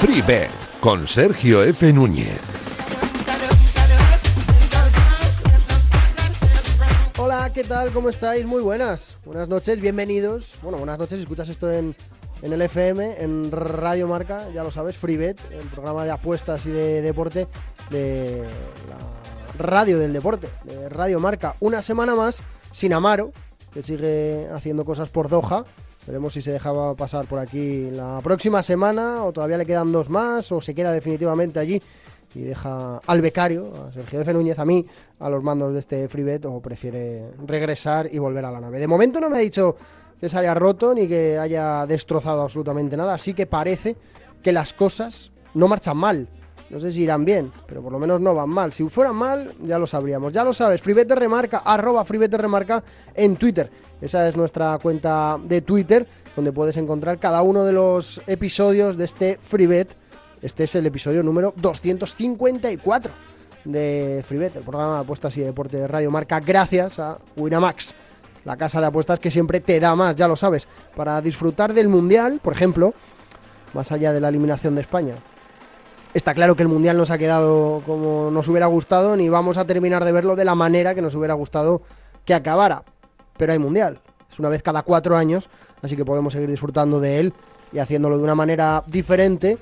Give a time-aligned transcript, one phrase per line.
[0.00, 1.92] FreeBet con Sergio F.
[1.92, 2.40] Núñez.
[7.18, 7.92] Hola, ¿qué tal?
[7.92, 8.44] ¿Cómo estáis?
[8.44, 9.16] Muy buenas.
[9.24, 10.54] Buenas noches, bienvenidos.
[10.62, 11.94] Bueno, buenas noches, escuchas esto en,
[12.42, 16.70] en el FM, en Radio Marca, ya lo sabes, FreeBet, el programa de apuestas y
[16.70, 17.48] de deporte
[17.90, 18.44] de
[18.88, 21.56] la radio del deporte, de Radio Marca.
[21.60, 23.32] Una semana más sin Amaro,
[23.72, 25.64] que sigue haciendo cosas por Doha.
[26.06, 30.08] Veremos si se dejaba pasar por aquí la próxima semana o todavía le quedan dos
[30.08, 31.80] más o se queda definitivamente allí
[32.34, 34.32] y deja al becario, a Sergio F.
[34.32, 34.86] Núñez, a mí,
[35.18, 38.78] a los mandos de este FreeBet o prefiere regresar y volver a la nave.
[38.78, 39.76] De momento no me ha dicho
[40.20, 43.96] que se haya roto ni que haya destrozado absolutamente nada, así que parece
[44.42, 46.28] que las cosas no marchan mal.
[46.68, 48.72] No sé si irán bien, pero por lo menos no van mal.
[48.72, 50.32] Si fueran mal, ya lo sabríamos.
[50.32, 53.68] Ya lo sabes, Freebet Remarca, arroba Freebet Remarca en Twitter.
[54.00, 59.04] Esa es nuestra cuenta de Twitter, donde puedes encontrar cada uno de los episodios de
[59.04, 59.96] este Freebet.
[60.42, 63.12] Este es el episodio número 254
[63.64, 67.94] de Freebet, el programa de apuestas y deporte de Radio Marca, gracias a Winamax,
[68.44, 71.88] la casa de apuestas que siempre te da más, ya lo sabes, para disfrutar del
[71.88, 72.94] Mundial, por ejemplo,
[73.74, 75.16] más allá de la eliminación de España,
[76.12, 79.64] Está claro que el Mundial nos ha quedado como nos hubiera gustado, ni vamos a
[79.64, 81.82] terminar de verlo de la manera que nos hubiera gustado
[82.24, 82.82] que acabara.
[83.36, 84.00] Pero hay Mundial.
[84.28, 85.48] Es una vez cada cuatro años,
[85.82, 87.32] así que podemos seguir disfrutando de él
[87.72, 89.58] y haciéndolo de una manera diferente,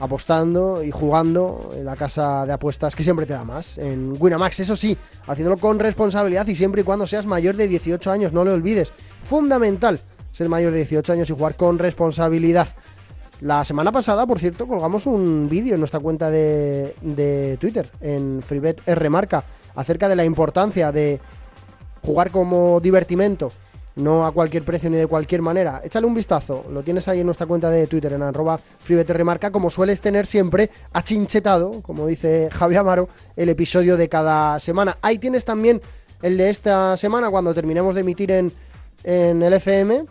[0.00, 3.78] apostando y jugando en la casa de apuestas que siempre te da más.
[3.78, 8.10] En Winamax, eso sí, haciéndolo con responsabilidad y siempre y cuando seas mayor de 18
[8.10, 8.92] años, no lo olvides.
[9.22, 10.00] Fundamental
[10.32, 12.68] ser mayor de 18 años y jugar con responsabilidad.
[13.42, 18.42] La semana pasada, por cierto, colgamos un vídeo en nuestra cuenta de, de Twitter, en
[18.42, 21.20] FreeBet Marca, acerca de la importancia de
[22.02, 23.50] jugar como divertimento,
[23.96, 25.80] no a cualquier precio ni de cualquier manera.
[25.84, 29.70] Échale un vistazo, lo tienes ahí en nuestra cuenta de Twitter, en arroba FreeBetRmarca, como
[29.70, 34.98] sueles tener siempre, achinchetado, como dice Javi Amaro, el episodio de cada semana.
[35.02, 35.80] Ahí tienes también
[36.22, 38.52] el de esta semana, cuando terminemos de emitir en,
[39.04, 40.04] en el FM,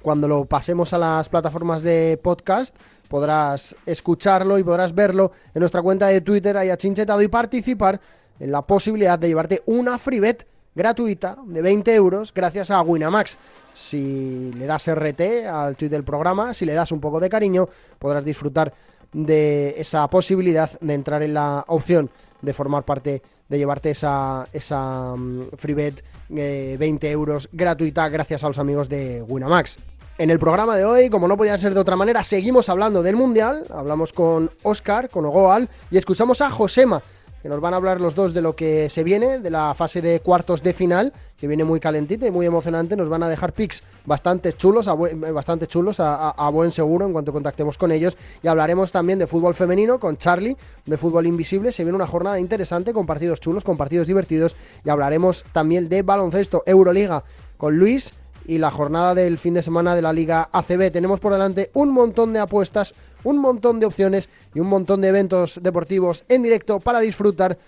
[0.00, 2.74] cuando lo pasemos a las plataformas de podcast,
[3.08, 8.00] podrás escucharlo y podrás verlo en nuestra cuenta de Twitter, ahí chinchetado y participar
[8.40, 13.38] en la posibilidad de llevarte una freebet gratuita de 20 euros gracias a Winamax.
[13.74, 17.68] Si le das RT al tweet del programa, si le das un poco de cariño,
[17.98, 18.72] podrás disfrutar
[19.12, 25.12] de esa posibilidad de entrar en la opción de formar parte, de llevarte esa, esa
[25.12, 29.78] um, freebet 20 euros gratuita gracias a los amigos de Winamax.
[30.18, 33.16] En el programa de hoy, como no podía ser de otra manera, seguimos hablando del
[33.16, 33.64] Mundial.
[33.70, 37.02] Hablamos con Oscar, con Ogoal y escuchamos a Josema,
[37.42, 40.00] que nos van a hablar los dos de lo que se viene, de la fase
[40.00, 42.94] de cuartos de final, que viene muy calentita y muy emocionante.
[42.96, 47.32] Nos van a dejar pics bastante chulos, buen, bastante chulos a, buen seguro en cuanto
[47.32, 48.16] contactemos con ellos.
[48.44, 51.72] Y hablaremos también de fútbol femenino con Charlie, de fútbol invisible.
[51.72, 54.54] Se viene una jornada interesante con partidos chulos, con partidos divertidos.
[54.84, 57.24] Y hablaremos también de baloncesto, Euroliga,
[57.56, 58.14] con Luis
[58.46, 60.90] y la jornada del fin de semana de la Liga ACB.
[60.90, 62.94] Tenemos por delante un montón de apuestas,
[63.24, 67.58] un montón de opciones y un montón de eventos deportivos en directo para disfrutar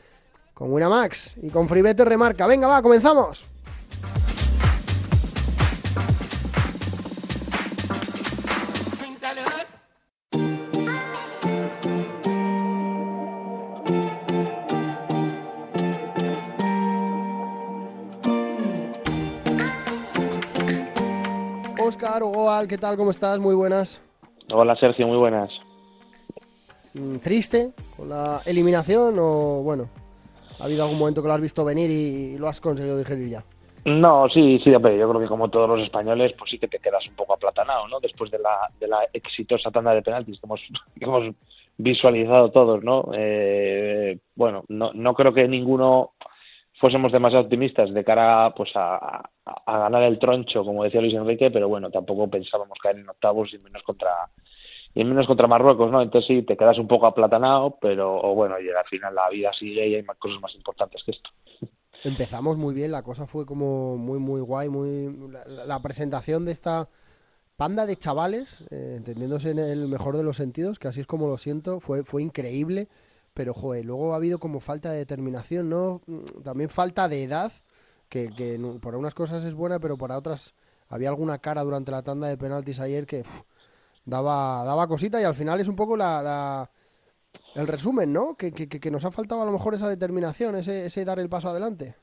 [0.52, 2.46] con Winamax y con Freebet Remarca.
[2.46, 3.53] Venga, va, comenzamos.
[21.94, 22.96] Oscar, Ogoal, ¿qué tal?
[22.96, 23.38] ¿Cómo estás?
[23.38, 24.02] Muy buenas.
[24.52, 25.56] Hola Sergio, muy buenas.
[26.92, 29.88] Mm, ¿Triste con la eliminación o bueno?
[30.58, 33.44] ¿Ha habido algún momento que lo has visto venir y lo has conseguido digerir ya?
[33.84, 37.06] No, sí, sí, yo creo que como todos los españoles, pues sí que te quedas
[37.06, 38.00] un poco aplatanado, ¿no?
[38.00, 40.60] Después de la, de la exitosa tanda de penaltis que hemos,
[40.98, 41.32] que hemos
[41.76, 43.08] visualizado todos, ¿no?
[43.14, 46.14] Eh, bueno, no, no creo que ninguno
[46.74, 49.30] fuésemos demasiado optimistas de cara pues a,
[49.66, 53.58] ganar el troncho, como decía Luis Enrique, pero bueno, tampoco pensábamos caer en octavos y
[53.58, 54.10] menos contra
[54.96, 56.00] y menos contra Marruecos, ¿no?
[56.00, 59.88] Entonces sí, te quedas un poco aplatanado, pero bueno, y al final la vida sigue
[59.88, 61.30] y hay más cosas más importantes que esto.
[62.04, 66.88] Empezamos muy bien, la cosa fue como muy, muy guay, muy la, presentación de esta
[67.56, 71.28] panda de chavales, eh, entendiéndose en el mejor de los sentidos, que así es como
[71.28, 72.88] lo siento, fue, fue increíble
[73.34, 76.00] pero joder, luego ha habido como falta de determinación, ¿no?
[76.06, 77.52] Mm, también falta de edad,
[78.08, 80.54] que, que por unas cosas es buena, pero para otras
[80.88, 83.24] había alguna cara durante la tanda de penaltis ayer que
[84.04, 86.70] daba, daba cosita y al final es un poco la,
[87.54, 88.36] el resumen, ¿no?
[88.36, 91.28] Que, que, que, nos ha faltado a lo mejor esa determinación, ese, ese dar el
[91.28, 91.94] paso adelante.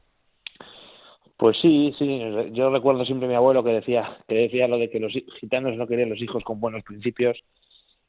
[1.37, 2.21] Pues sí, sí.
[2.51, 5.75] Yo recuerdo siempre a mi abuelo que decía, que decía lo de que los gitanos
[5.75, 7.41] no querían los hijos con buenos principios.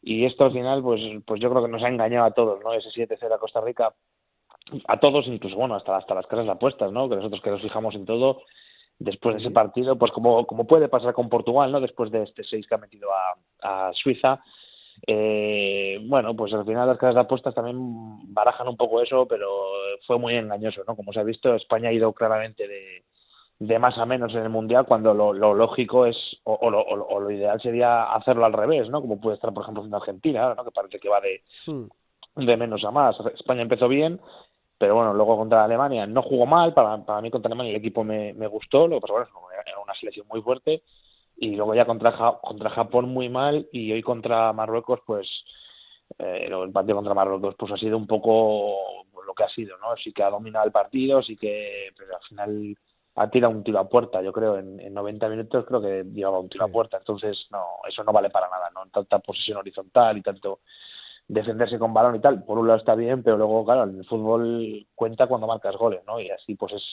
[0.02, 2.74] Y esto al final, pues, pues yo creo que nos ha engañado a todos, ¿no?
[2.74, 3.94] Ese 7-0 a Costa Rica,
[4.88, 7.08] a todos, incluso, bueno, hasta, hasta las casas de apuestas, ¿no?
[7.08, 8.42] Que nosotros que nos fijamos en todo,
[8.98, 11.80] después de ese partido, pues como, como puede pasar con Portugal, ¿no?
[11.80, 14.42] Después de este 6 que ha metido a, a Suiza,
[15.06, 17.78] eh, bueno, pues al final las casas de apuestas también
[18.32, 19.48] barajan un poco eso, pero
[20.06, 20.96] fue muy engañoso, ¿no?
[20.96, 23.04] Como se ha visto, España ha ido claramente de,
[23.66, 28.12] de más a menos en el mundial cuando lo, lógico es o, lo, ideal sería
[28.12, 30.64] hacerlo al revés no como puede estar por ejemplo en Argentina ¿no?
[30.64, 32.44] que parece que va de, hmm.
[32.44, 33.16] de menos a más.
[33.34, 34.20] España empezó bien
[34.82, 36.74] pero bueno luego contra Alemania no jugó mal.
[36.74, 38.88] Para, para mí contra Alemania el equipo me, me gustó.
[38.88, 40.82] Lo que pasa bueno era una selección muy fuerte.
[41.36, 42.12] Y luego ya contra
[42.42, 43.68] contra Japón muy mal.
[43.70, 45.28] Y hoy contra Marruecos pues
[46.18, 49.96] eh, el partido contra Marruecos pues ha sido un poco lo que ha sido no
[50.02, 52.76] sí que ha dominado el partido sí que pero al final
[53.14, 56.40] ha tirado un tiro a puerta, yo creo, en, en 90 minutos creo que llevaba
[56.40, 58.86] un tiro a puerta, entonces no, eso no vale para nada, ¿no?
[58.90, 60.60] Tanta posición horizontal y tanto
[61.28, 64.04] defenderse con balón y tal, por un lado está bien, pero luego, claro, en el
[64.06, 66.20] fútbol cuenta cuando marcas goles, ¿no?
[66.20, 66.84] Y así pues es,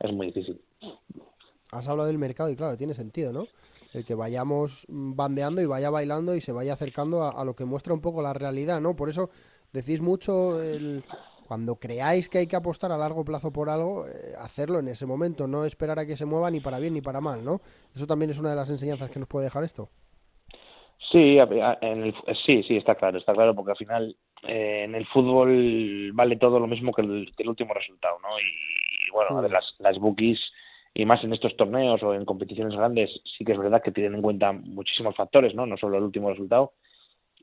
[0.00, 0.60] es muy difícil.
[1.72, 3.46] Has hablado del mercado y claro, tiene sentido, ¿no?
[3.94, 7.64] El que vayamos bandeando y vaya bailando y se vaya acercando a, a lo que
[7.64, 8.96] muestra un poco la realidad, ¿no?
[8.96, 9.30] Por eso
[9.72, 11.04] decís mucho el
[11.46, 15.06] cuando creáis que hay que apostar a largo plazo por algo, eh, hacerlo en ese
[15.06, 17.60] momento, no esperar a que se mueva ni para bien ni para mal, ¿no?
[17.94, 19.90] Eso también es una de las enseñanzas que nos puede dejar esto.
[21.10, 22.14] Sí, en
[22.46, 26.58] sí, sí, está claro, está claro, porque al final eh, en el fútbol vale todo
[26.58, 28.28] lo mismo que el, último resultado, ¿no?
[28.38, 29.52] Y, bueno, mm.
[29.52, 30.40] las, las bookies
[30.94, 34.14] y más en estos torneos o en competiciones grandes, sí que es verdad que tienen
[34.14, 35.66] en cuenta muchísimos factores, ¿no?
[35.66, 36.72] No solo el último resultado,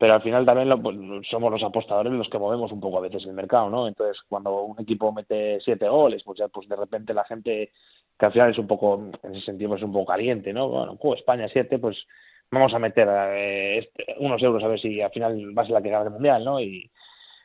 [0.02, 0.98] pero al final también pues,
[1.30, 3.88] somos los apostadores los que movemos un poco a veces el mercado, ¿no?
[3.88, 7.72] Entonces, cuando un equipo mete siete goles, pues ya pues de repente la gente,
[8.18, 10.70] que al final es un poco, en ese sentido es un poco caliente, ¿no?
[10.70, 12.04] Bueno, España siete, pues
[12.50, 15.74] vamos a meter eh, este, unos euros a ver si al final va a ser
[15.74, 16.60] la que gana el Mundial, ¿no?
[16.60, 16.90] Y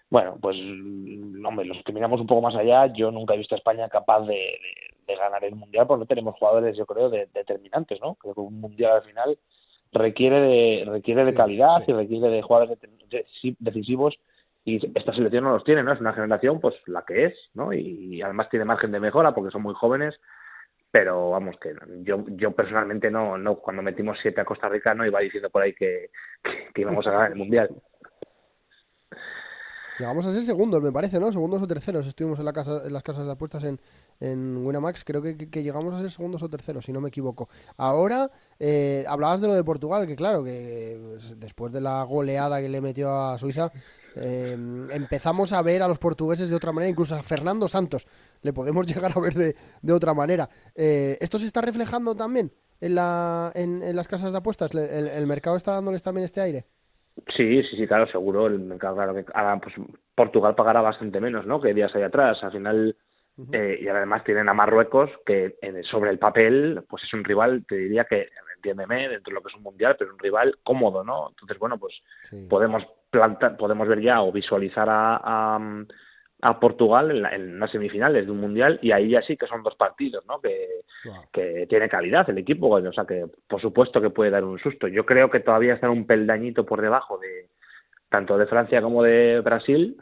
[0.09, 3.59] bueno, pues hombre, los que miramos un poco más allá, yo nunca he visto a
[3.59, 4.59] España capaz de,
[5.07, 8.15] ganar el Mundial porque no tenemos jugadores, yo creo, determinantes, ¿no?
[8.15, 9.39] Creo que un Mundial al final
[9.93, 12.79] requiere de, requiere de calidad y requiere de jugadores
[13.59, 14.19] decisivos
[14.65, 15.93] y esta selección no los tiene, ¿no?
[15.93, 17.73] Es una generación pues la que es, ¿no?
[17.73, 20.19] Y, además tiene margen de mejora porque son muy jóvenes,
[20.91, 21.73] pero vamos que
[22.03, 25.63] yo yo personalmente no no cuando metimos siete a Costa Rica no iba diciendo por
[25.63, 26.11] ahí que,
[26.75, 27.71] que íbamos a ganar el mundial.
[29.99, 31.33] Llegamos a ser segundos, me parece, ¿no?
[31.33, 32.07] Segundos o terceros.
[32.07, 33.81] Estuvimos en, la casa, en las casas de apuestas en,
[34.21, 35.05] en Winamax.
[35.05, 37.49] Creo que, que, llegamos a ser segundos o terceros, si no me equivoco.
[37.79, 42.61] Ahora, eh, hablabas de lo de Portugal, que claro, que pues, después de la goleada
[42.61, 43.73] que le metió a Suiza,
[44.17, 44.53] eh,
[44.91, 48.07] empezamos a ver a los portugueses de otra manera, incluso a Fernando Santos
[48.43, 50.49] le podemos llegar a ver de, de otra manera.
[50.75, 52.53] Eh, ¿Esto se está reflejando también
[52.83, 54.75] en, la, en, en las casas de apuestas?
[54.75, 56.67] ¿El, ¿El mercado está dándoles también este aire?
[57.29, 58.47] Sí, sí, sí, claro, seguro.
[58.47, 59.75] El mercado, claro, que ahora, pues
[60.15, 61.61] Portugal pagará bastante menos, ¿no?
[61.61, 62.43] Que días hay atrás.
[62.45, 62.97] Al final,
[63.53, 65.57] eh, y además tienen a Marruecos, que
[65.91, 69.49] sobre el papel, pues es un rival, te diría que, entiéndeme, dentro de lo que
[69.49, 71.29] es un mundial, pero un rival cómodo, ¿no?
[71.31, 71.95] Entonces, bueno, pues
[72.49, 75.85] podemos plantar, podemos ver ya o visualizar a, a
[76.61, 79.75] Portugal en, en, las semifinales de un mundial y ahí ya sí que son dos
[79.75, 80.41] partidos, ¿no?
[80.41, 80.83] Que,
[81.33, 84.89] que tiene calidad el equipo, o sea que por supuesto que puede dar un susto.
[84.89, 87.49] Yo creo que todavía está un peldañito por debajo de
[88.09, 89.97] tanto de Francia como de Brasil,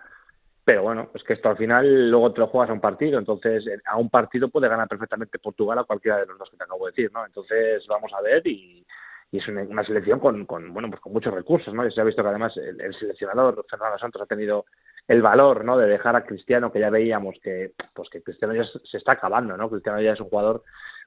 [0.65, 3.65] pero bueno, es que esto al final luego te lo juegas a un partido, entonces
[3.85, 6.87] a un partido puede ganar perfectamente Portugal a cualquiera de los dos que te acabo
[6.87, 7.25] de decir, ¿no?
[7.25, 8.85] Entonces vamos a ver y,
[9.31, 11.87] y es una, selección con, con, bueno pues con muchos recursos, ¿no?
[11.87, 14.65] Y se ha visto que además el, el seleccionador Fernando Santos ha tenido
[15.07, 15.77] el valor ¿no?
[15.77, 19.57] de dejar a Cristiano, que ya veíamos que, pues que Cristiano ya se está acabando,
[19.57, 19.69] ¿no?
[19.69, 20.63] Cristiano ya es un jugador,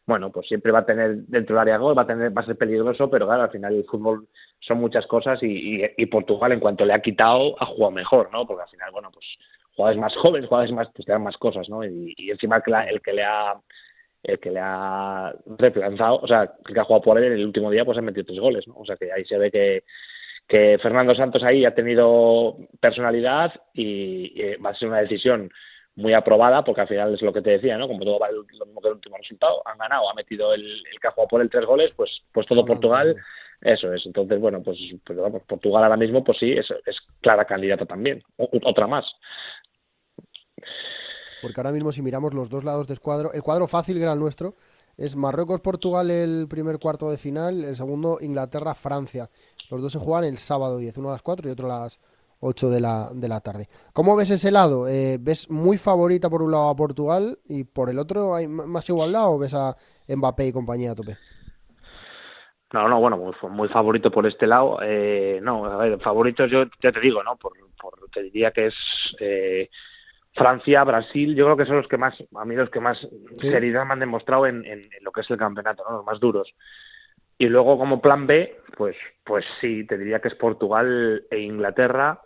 [0.05, 2.45] bueno, pues siempre va a tener dentro del área gol, va a tener, va a
[2.45, 4.27] ser peligroso, pero claro, al final el fútbol
[4.59, 8.45] son muchas cosas y, y, Portugal en cuanto le ha quitado ha jugado mejor, ¿no?
[8.45, 9.25] Porque al final, bueno, pues
[9.75, 11.83] jugadores más jóvenes, jugadores más, pues te dan más cosas, ¿no?
[11.83, 13.55] Y, encima que el que le ha
[14.23, 17.45] el que le ha reemplazado, o sea, el que ha jugado por él en el
[17.45, 18.75] último día, pues ha metido tres goles, ¿no?
[18.75, 19.83] O sea que ahí se ve que,
[20.47, 25.51] que Fernando Santos ahí ha tenido personalidad y, va a ser una decisión
[25.95, 27.87] muy aprobada, porque al final es lo que te decía, ¿no?
[27.87, 30.99] Como todo va lo mismo que el último resultado, han ganado, ha metido el, el
[31.01, 33.15] que ha jugado por el tres goles, pues, pues todo Portugal,
[33.61, 34.05] eso es.
[34.05, 38.21] Entonces, bueno, pues, pues vamos, Portugal ahora mismo, pues sí, es, es clara candidata también,
[38.37, 39.05] otra más.
[41.41, 44.13] Porque ahora mismo si miramos los dos lados del cuadro, el cuadro fácil que era
[44.13, 44.55] el nuestro,
[44.97, 49.29] es Marruecos-Portugal el primer cuarto de final, el segundo Inglaterra-Francia.
[49.69, 51.99] Los dos se juegan el sábado 10, uno a las 4 y otro a las
[52.39, 53.67] 8 de la, de la tarde.
[53.93, 54.87] ¿Cómo ves ese lado?
[54.87, 58.89] Eh, ¿Ves muy favorita por un lado a Portugal y por el otro hay más
[58.89, 59.75] igualdad o ves a
[60.07, 61.17] Mbappé y compañía a tope?
[62.73, 64.79] No, no, bueno, muy, favorito por este lado.
[64.81, 67.37] Eh, no, a ver, favoritos yo ya te digo, ¿no?
[67.37, 67.53] Por
[68.11, 68.75] te diría que es
[69.19, 69.69] eh,
[70.37, 73.05] Francia, Brasil, yo creo que son los que más, a mí los que más
[73.39, 75.97] seriedad me han demostrado en, en, lo que es el campeonato, ¿no?
[75.97, 76.53] Los más duros.
[77.39, 82.21] Y luego como plan B, pues, pues sí, te diría que es Portugal e Inglaterra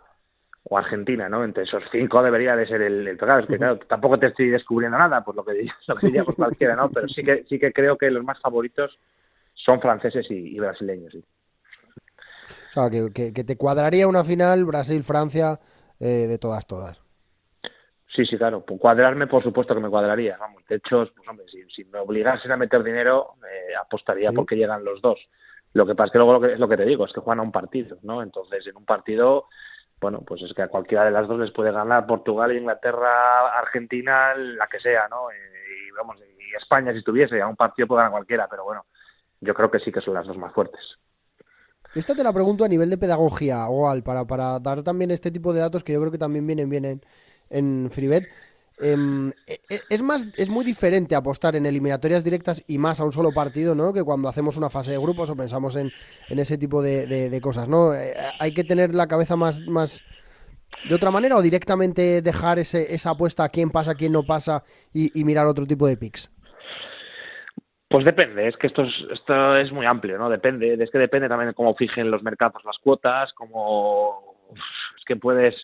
[0.64, 1.42] o Argentina, ¿no?
[1.42, 4.98] Entre esos cinco debería de ser el, el Es que claro, tampoco te estoy descubriendo
[4.98, 6.90] nada, por lo que, lo que diría por cualquiera, ¿no?
[6.90, 8.98] Pero sí que, sí que creo que los más favoritos
[9.54, 11.24] son franceses y, brasileños, sí.
[12.70, 15.60] O sea, que, que, te cuadraría una final Brasil-Francia
[16.00, 17.02] eh, de todas, todas.
[18.14, 18.62] Sí, sí, claro.
[18.64, 20.36] cuadrarme, por supuesto que me cuadraría.
[20.36, 24.84] Vamos, de hecho, pues, hombre, si, me obligasen a meter dinero, eh, apostaría porque llegan
[24.84, 25.18] los dos.
[25.72, 27.20] Lo que pasa es que luego lo que, es lo que te digo, es que
[27.20, 28.22] juegan a un partido, ¿no?
[28.22, 29.46] Entonces, en un partido,
[29.98, 34.34] bueno, pues es que a cualquiera de las dos les puede ganar Portugal, Inglaterra, Argentina,
[34.34, 35.28] la que sea, ¿no?
[35.30, 38.84] Y, vamos, y España si estuviese, a un partido puede ganar cualquiera, pero bueno,
[39.40, 40.98] yo creo que sí que son las dos más fuertes.
[41.94, 45.54] Esta te la pregunto a nivel de pedagogía, igual, para, para dar también este tipo
[45.54, 47.02] de datos que yo creo que también vienen bien en,
[47.52, 48.28] en FreeBet.
[48.80, 53.04] Em, e, e, es más, es muy diferente apostar en eliminatorias directas y más a
[53.04, 53.92] un solo partido, ¿no?
[53.92, 55.92] Que cuando hacemos una fase de grupos o pensamos en,
[56.28, 57.94] ese tipo de, cosas, ¿no?
[57.94, 60.02] Eh, hay que tener la cabeza más, más
[60.88, 64.64] de otra manera o directamente dejar ese, esa apuesta a quién pasa, quién no pasa
[64.92, 66.30] y, mirar otro tipo de picks.
[67.88, 70.30] Pues depende, es que esto es, esto es muy amplio, ¿no?
[70.30, 74.34] Depende, es que depende también de cómo fijen los mercados las cuotas, cómo
[74.98, 75.54] es que puedes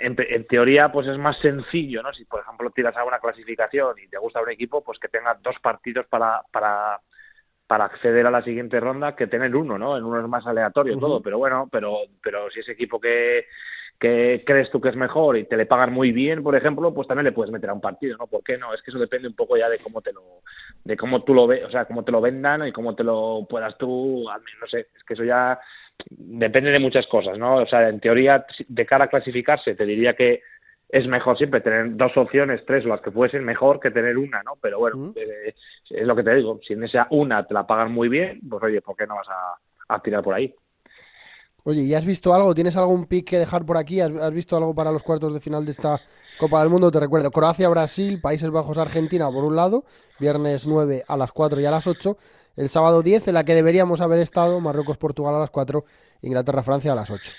[0.00, 2.12] en, en, teoría pues es más sencillo, ¿no?
[2.12, 5.38] Si por ejemplo tiras a una clasificación y te gusta un equipo, pues que tenga
[5.42, 7.00] dos partidos para, para,
[7.66, 9.96] para acceder a la siguiente ronda que tener uno, ¿no?
[9.96, 13.46] En uno es más aleatorio todo, pero bueno, pero, pero si ese equipo que,
[14.00, 17.06] que crees tú que es mejor y te le pagan muy bien, por ejemplo, pues
[17.06, 18.26] también le puedes meter a un partido, ¿no?
[18.26, 18.72] ¿Por qué no?
[18.72, 20.22] Es que eso depende un poco ya de cómo te lo,
[20.82, 23.46] de cómo tú lo ves, o sea, cómo te lo vendan y cómo te lo
[23.48, 24.24] puedas tú,
[24.60, 25.60] no sé, es que eso ya
[26.08, 27.56] depende de muchas cosas, ¿no?
[27.56, 30.42] O sea, en teoría, de cara a clasificarse, te diría que
[30.88, 34.54] es mejor siempre tener dos opciones, tres, las que fuesen, mejor que tener una, ¿no?
[34.62, 35.54] Pero bueno, eh,
[35.90, 38.62] es lo que te digo, si en esa una te la pagan muy bien, pues
[38.62, 40.54] oye, ¿por qué no vas a, a tirar por ahí?
[41.64, 42.54] Oye, ¿y has visto algo?
[42.54, 44.00] ¿Tienes algún pick que dejar por aquí?
[44.00, 46.00] ¿Has, visto algo para los cuartos de final de esta
[46.38, 46.90] Copa del Mundo?
[46.90, 49.84] Te recuerdo, Croacia, Brasil, Países Bajos, Argentina, por un lado,
[50.18, 52.16] viernes 9 a las 4 y a las 8,
[52.56, 55.84] el sábado 10, en la que deberíamos haber estado, Marruecos, Portugal a las 4,
[56.22, 57.32] Inglaterra, Francia a las 8.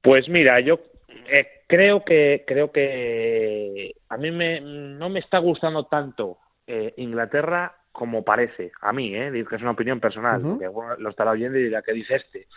[0.00, 0.80] Pues mira, yo
[1.26, 7.74] eh, creo que creo que a mí me, no me está gustando tanto eh, Inglaterra
[7.94, 9.30] como parece, a mí, ¿eh?
[9.48, 12.48] que es una opinión personal, que lo estará oyendo y dirá que dice este.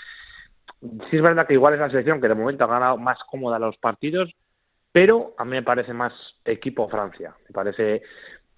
[0.81, 3.59] Sí es verdad que igual es la selección que de momento ha ganado más cómoda
[3.59, 4.33] los partidos,
[4.91, 6.13] pero a mí me parece más
[6.45, 7.35] equipo Francia.
[7.47, 8.03] Me parece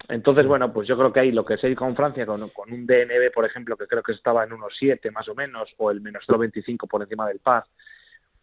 [0.08, 3.32] entonces, bueno, pues yo creo que ahí lo que ir con Francia, con, un DNB,
[3.32, 6.24] por ejemplo, que creo que estaba en unos 7 más o menos, o el menos
[6.26, 7.64] 0,25 por encima del par,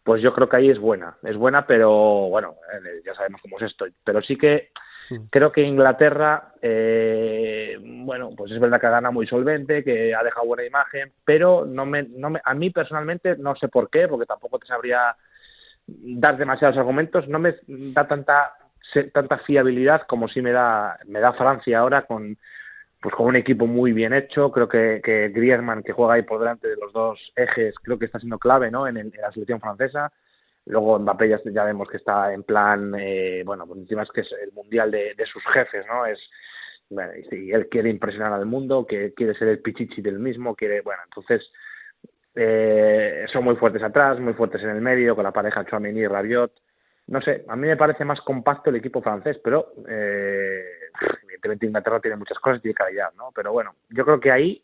[0.02, 1.18] pues yo creo que ahí es buena.
[1.22, 1.90] Es buena, pero
[2.28, 3.86] bueno, eh, ya sabemos cómo es esto.
[4.04, 4.70] Pero sí que
[5.30, 10.46] creo que Inglaterra, eh, bueno, pues es verdad que gana muy solvente, que ha dejado
[10.46, 14.26] buena imagen, pero no me, no me, a mí personalmente no sé por qué, porque
[14.26, 15.16] tampoco te sabría
[15.86, 18.52] dar demasiados argumentos, no me da tanta
[19.12, 22.38] tanta fiabilidad como si me da me da Francia ahora con
[23.00, 24.50] pues con un equipo muy bien hecho.
[24.50, 28.06] Creo que, que Griezmann que juega ahí por delante de los dos ejes creo que
[28.06, 30.12] está siendo clave no en, la selección francesa
[30.68, 34.20] luego Mbappé ya, ya, vemos que está en plan eh, bueno pues encima es que
[34.22, 36.18] es el mundial de, sus jefes no es
[36.90, 40.80] bueno, y él quiere impresionar al mundo que quiere ser el pichichi del mismo quiere
[40.80, 41.50] bueno entonces
[42.34, 46.06] eh, son muy fuertes atrás muy fuertes en el medio con la pareja Chouameni y
[46.06, 46.52] Rabiot
[47.08, 50.62] no sé, a mí me parece más compacto el equipo francés, pero eh,
[51.22, 53.30] evidentemente Inglaterra tiene muchas cosas y tiene calidad, ¿no?
[53.34, 54.62] Pero bueno, yo creo que ahí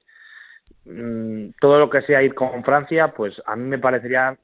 [0.84, 4.36] mm, todo lo que sea ir con Francia, pues a mí me parecería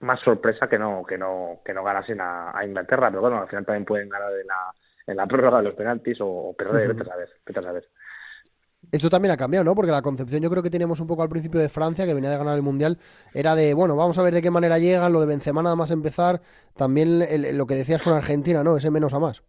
[0.00, 3.64] más sorpresa que no que no que no ganasen a, Inglaterra, pero bueno, al final
[3.64, 4.72] también pueden ganar en la,
[5.06, 7.88] en la prórroga de los penaltis o, perder, vete a ver, vete a saber.
[8.92, 9.74] Esto también ha cambiado, ¿no?
[9.74, 12.30] Porque la concepción yo creo que teníamos un poco al principio de Francia, que venía
[12.30, 12.98] de ganar el Mundial,
[13.32, 15.90] era de, bueno, vamos a ver de qué manera llegan, lo de Benzema nada más
[15.90, 16.42] empezar,
[16.76, 17.20] también
[17.56, 18.76] lo que decías con Argentina, ¿no?
[18.76, 19.42] Ese menos a más.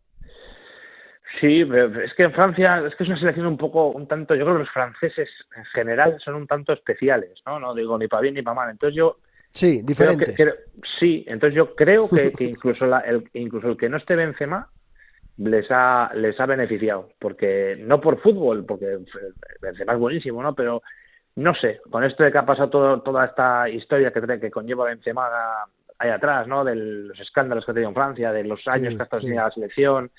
[1.42, 4.46] Sí, es que en Francia es que es una selección un poco, un tanto, yo
[4.46, 7.60] creo que los franceses en general son un tanto especiales, ¿no?
[7.60, 8.70] No digo ni para bien ni para mal.
[8.70, 9.18] Entonces yo...
[9.56, 10.36] Sí, diferentes.
[11.00, 14.70] sí, entonces yo creo que, incluso, el, incluso el que no esté Benzema
[15.38, 19.00] les ha, les ha beneficiado, porque no por fútbol, porque
[19.62, 20.54] Benzema es buenísimo, ¿no?
[20.54, 20.82] Pero
[21.36, 25.30] no sé, con esto de que ha pasado toda esta historia que, que conlleva Benzema
[26.00, 26.66] ahí atrás, ¿no?
[26.66, 29.36] De los escándalos que ha tenido en Francia, de los años que ha estado sin
[29.36, 30.12] la selección.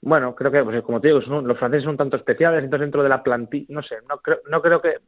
[0.00, 3.08] Bueno, creo que, pues, como te digo, los franceses son tanto especiales, entonces dentro de
[3.08, 4.98] la plantilla, no sé, no creo, no creo que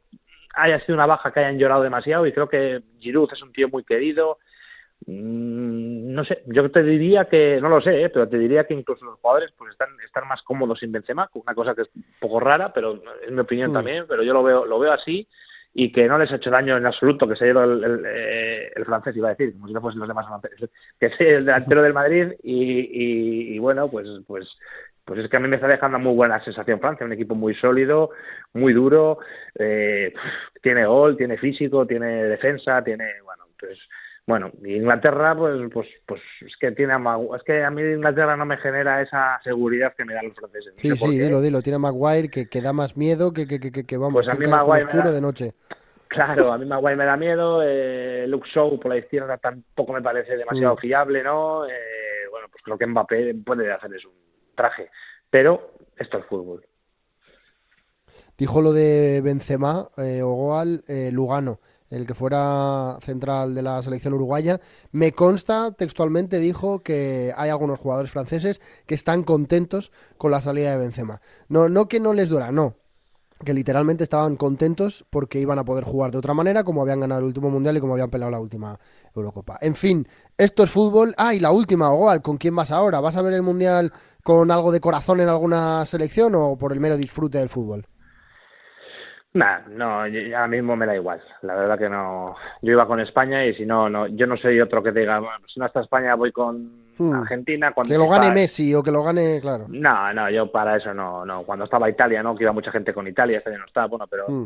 [0.53, 3.69] haya sido una baja que hayan llorado demasiado y creo que Giroud es un tío
[3.69, 4.39] muy querido.
[5.05, 8.09] Mm, no sé, yo te diría que, no lo sé, ¿eh?
[8.09, 11.53] pero te diría que incluso los jugadores pues están, están más cómodos sin Benzema, una
[11.53, 13.73] cosa que es un poco rara, pero es mi opinión mm.
[13.73, 15.27] también, pero yo lo veo, lo veo así
[15.79, 18.83] y que no les ha hecho daño en absoluto que se ido el, eh, el,
[18.83, 21.83] francés, iba a decir, como si no fuesen los demás franceses, que sea el delantero
[21.83, 24.57] del Madrid y, y, bueno, pues, pues,
[25.07, 27.55] pues es que a mí me está dejando muy buena sensación Francia, un equipo muy
[27.55, 28.09] sólido,
[28.53, 29.19] muy duro,
[29.57, 30.13] eh,
[30.61, 33.79] tiene gol, tiene físico, tiene defensa, tiene, bueno, pues
[34.27, 38.45] bueno, Inglaterra, pues, pues, pues es que tiene a es que a mí Inglaterra no
[38.45, 40.73] me genera esa seguridad que me dan los franceses.
[40.75, 41.61] sí, sí, dilo, dilo.
[41.61, 44.11] Tiene a Maguire que, que da más miedo que, que, que, que vamos.
[44.11, 45.53] Pues a mí Maguire oscuro de noche.
[46.09, 47.61] Claro, a mí Maguire me da miedo.
[47.63, 50.77] Eh, Luke Shaw por la izquierda tampoco me parece demasiado mm.
[50.77, 51.65] fiable, ¿no?
[51.65, 54.26] Eh, bueno, pues creo que Mbappé puede hacer un
[54.57, 54.89] traje,
[55.29, 56.65] pero esto es fútbol.
[58.37, 64.13] Dijo lo de Benzema, eh, Ogoal, eh, Lugano el que fuera central de la selección
[64.13, 64.59] uruguaya,
[64.91, 70.71] me consta textualmente dijo que hay algunos jugadores franceses que están contentos con la salida
[70.71, 71.21] de Benzema.
[71.47, 72.75] No, no que no les duela, no.
[73.43, 77.19] Que literalmente estaban contentos porque iban a poder jugar de otra manera, como habían ganado
[77.19, 78.79] el último mundial y como habían peleado la última
[79.15, 79.57] Eurocopa.
[79.61, 81.13] En fin, esto es fútbol.
[81.17, 82.99] Ah, y la última, Ogoal, ¿con quién vas ahora?
[82.99, 86.79] ¿Vas a ver el mundial con algo de corazón en alguna selección o por el
[86.79, 87.87] mero disfrute del fútbol?
[89.37, 91.21] Nah, no, ahora mismo me da igual.
[91.43, 92.35] La verdad que no.
[92.61, 95.45] Yo iba con España y si no, no, yo no soy otro que diga, bueno,
[95.47, 97.13] si no está España voy con hmm.
[97.13, 97.71] Argentina.
[97.71, 99.65] Cuando que lo gane Messi o que lo gane, claro.
[99.69, 101.43] No, no, yo para eso no, no.
[101.43, 104.07] Cuando estaba Italia, no, que iba mucha gente con Italia, este año no está, bueno,
[104.07, 104.45] pero hmm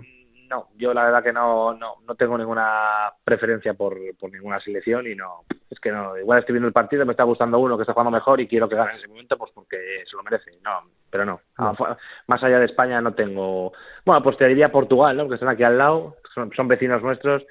[0.51, 5.08] no, yo la verdad que no, no, no tengo ninguna preferencia por, por ninguna selección
[5.08, 7.84] y no, es que no, igual estoy viendo el partido, me está gustando uno que
[7.84, 10.51] está jugando mejor y quiero que gane en ese momento, pues porque se lo merece,
[10.62, 11.39] no, pero no,
[12.27, 13.71] más allá de España no tengo,
[14.06, 15.30] bueno, pues te diría Portugal, ¿no?
[15.30, 17.43] que están aquí al lado, son, son vecinos nuestros,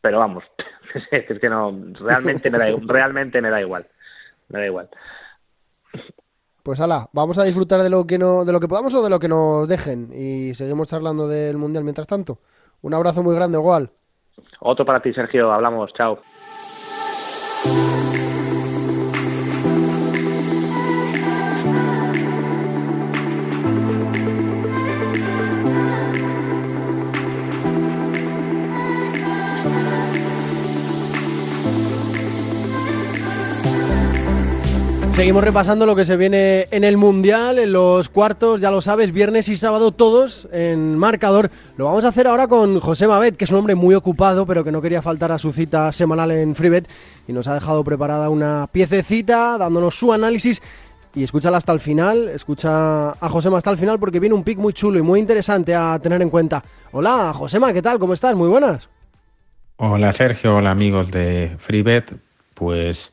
[0.00, 0.42] pero vamos,
[1.12, 3.86] es que no, realmente me da, realmente me da igual,
[4.48, 4.90] me da igual.
[6.62, 9.10] Pues ala, vamos a disfrutar de lo que no, de lo que podamos o de
[9.10, 12.38] lo que nos dejen y seguimos charlando del mundial mientras tanto.
[12.82, 13.90] Un abrazo muy grande, igual.
[14.60, 15.52] Otro para ti, Sergio.
[15.52, 15.92] Hablamos.
[15.94, 16.20] Chao.
[35.22, 39.12] Seguimos repasando lo que se viene en el Mundial, en los cuartos, ya lo sabes,
[39.12, 41.48] viernes y sábado todos en marcador.
[41.76, 44.64] Lo vamos a hacer ahora con José Mabet, que es un hombre muy ocupado, pero
[44.64, 46.88] que no quería faltar a su cita semanal en Freebet
[47.28, 50.60] y nos ha dejado preparada una piececita dándonos su análisis.
[51.14, 54.58] Y escúchala hasta el final, escucha a Josema hasta el final porque viene un pick
[54.58, 56.64] muy chulo y muy interesante a tener en cuenta.
[56.90, 58.00] Hola, Josema, ¿qué tal?
[58.00, 58.34] ¿Cómo estás?
[58.34, 58.88] Muy buenas.
[59.76, 60.56] Hola, Sergio.
[60.56, 62.12] Hola, amigos de Freebet.
[62.54, 63.12] Pues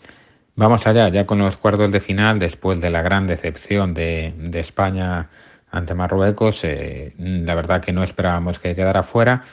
[0.59, 5.29] Vamos allá, ya con los cuartos de final, después de la gran decepción de, España
[5.71, 9.45] ante Marruecos, eh, la verdad que no esperábamos que quedara fuera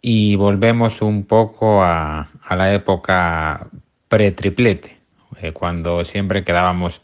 [0.00, 3.66] y volvemos un poco a, la época
[4.06, 4.96] pre-triplete,
[5.42, 7.02] eh, cuando siempre quedábamos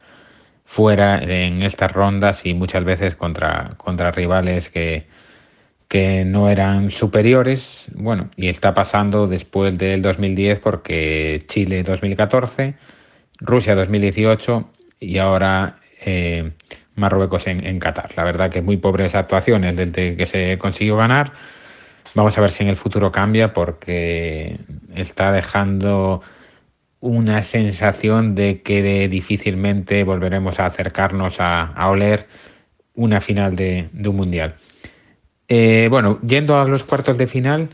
[0.65, 5.09] fuera en estas rondas y muchas veces contra, contra rivales que,
[5.89, 7.87] que no eran superiores.
[7.95, 13.00] Bueno, y está pasando después del 2010 porque Chile 2014
[13.41, 16.53] Rusia 2018 y ahora eh,
[16.97, 18.13] Marruecos en, Qatar.
[18.17, 21.33] La verdad que muy pobres actuaciones desde que se consiguió ganar.
[22.15, 24.59] Vamos a ver si en el futuro cambia porque
[24.95, 26.23] está dejando
[27.01, 32.27] una sensación de que difícilmente volveremos a acercarnos a, oler
[32.95, 34.57] una final de, un mundial.
[35.49, 37.71] Eh, bueno, yendo a los cuartos de final,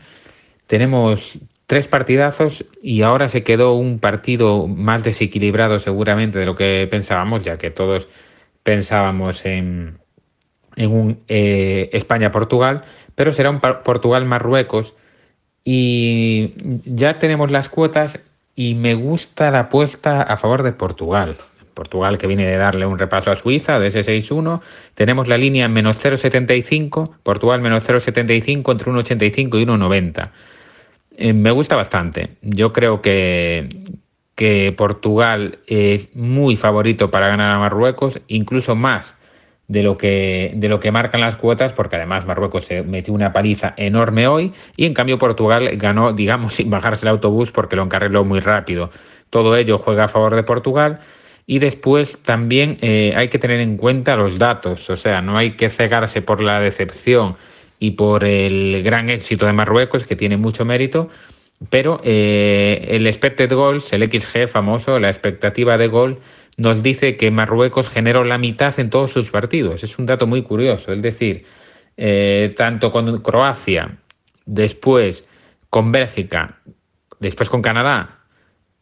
[0.67, 6.87] tenemos tres partidazos y ahora se quedó un partido más desequilibrado seguramente de lo que
[6.89, 8.07] pensábamos, ya que todos
[8.63, 9.99] pensábamos en,
[10.77, 12.83] en un eh, España-Portugal,
[13.15, 14.95] pero será un Portugal-Marruecos
[15.65, 16.53] y
[16.85, 18.19] ya tenemos las cuotas
[18.55, 21.37] y me gusta la apuesta a favor de Portugal.
[21.73, 24.61] Portugal que viene de darle un repaso a Suiza de ese 6-1.
[24.95, 30.31] Tenemos la línea menos 0,75, Portugal menos 0,75 entre 1,85 y 1,90.
[31.17, 32.37] Eh, me gusta bastante.
[32.43, 33.67] Yo creo que,
[34.35, 39.15] que Portugal es muy favorito para ganar a Marruecos, incluso más
[39.67, 43.33] de lo que de lo que marcan las cuotas, porque además Marruecos se metió una
[43.33, 47.83] paliza enorme hoy y en cambio Portugal ganó, digamos, sin bajarse el autobús porque lo
[47.83, 48.91] encarriló muy rápido.
[49.31, 50.99] Todo ello juega a favor de Portugal.
[51.49, 55.51] Y después también eh, hay que tener en cuenta los datos, o sea, no hay
[55.51, 57.37] que cegarse por la decepción
[57.79, 61.09] y por el gran éxito de Marruecos, que tiene mucho mérito,
[61.69, 66.19] pero eh, el expected goals, el XG famoso, la expectativa de gol,
[66.57, 69.83] nos dice que Marruecos generó la mitad en todos sus partidos.
[69.83, 71.45] Es un dato muy curioso, es decir,
[71.97, 73.97] eh, tanto con Croacia,
[74.45, 75.25] después
[75.69, 76.59] con Bélgica,
[77.19, 78.17] después con Canadá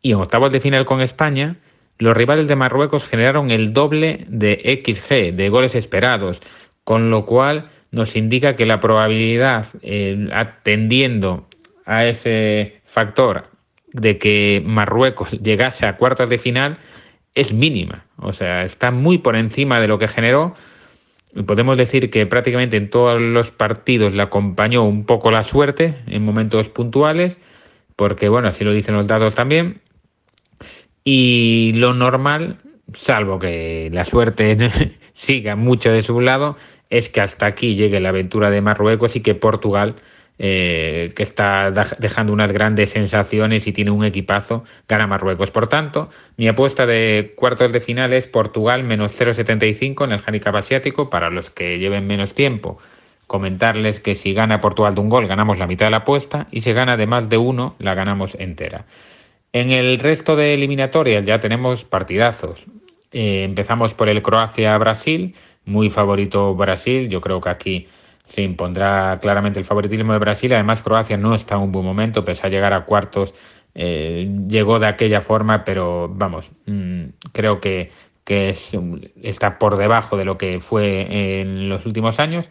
[0.02, 1.58] y en octavos de final con España,
[1.98, 6.42] los rivales de Marruecos generaron el doble de XG, de goles esperados,
[6.84, 11.48] con lo cual nos indica que la probabilidad, eh, atendiendo
[11.86, 13.48] a ese factor
[13.94, 16.78] de que Marruecos llegase a cuartos de final
[17.36, 18.06] es mínima.
[18.18, 20.54] O sea, está muy por encima de lo que generó.
[21.48, 26.24] Podemos decir que prácticamente en todos los partidos le acompañó un poco la suerte en
[26.24, 27.38] momentos puntuales,
[27.96, 29.80] porque bueno, así lo dicen los datos también.
[31.06, 32.58] Y lo normal,
[32.94, 34.58] salvo que la suerte
[35.14, 36.58] siga mucho de su lado,
[36.89, 39.95] es que hasta aquí llegue la aventura de Marruecos y que Portugal
[40.38, 45.50] eh, que está dejando unas grandes sensaciones y tiene un equipazo, gana Marruecos.
[45.50, 50.54] Por tanto, mi apuesta de cuartos de final es Portugal menos 0,75 en el handicap
[50.56, 52.80] asiático para los que lleven menos tiempo.
[53.28, 56.60] Comentarles que si gana Portugal de un gol ganamos la mitad de la apuesta y
[56.60, 58.86] si gana de más de uno la ganamos entera.
[59.54, 62.65] En el resto de eliminatorias ya tenemos partidazos.
[63.13, 65.34] Eh, empezamos por el Croacia-Brasil,
[65.65, 67.88] muy favorito Brasil, yo creo que aquí
[68.23, 70.54] se impondrá claramente el favoritismo de Brasil.
[70.54, 73.34] Además, Croacia no está en un buen momento, pese a llegar a cuartos,
[73.75, 77.91] eh, llegó de aquella forma, pero vamos, mm, creo que,
[79.21, 82.49] está por debajo de lo que fue en los últimos años.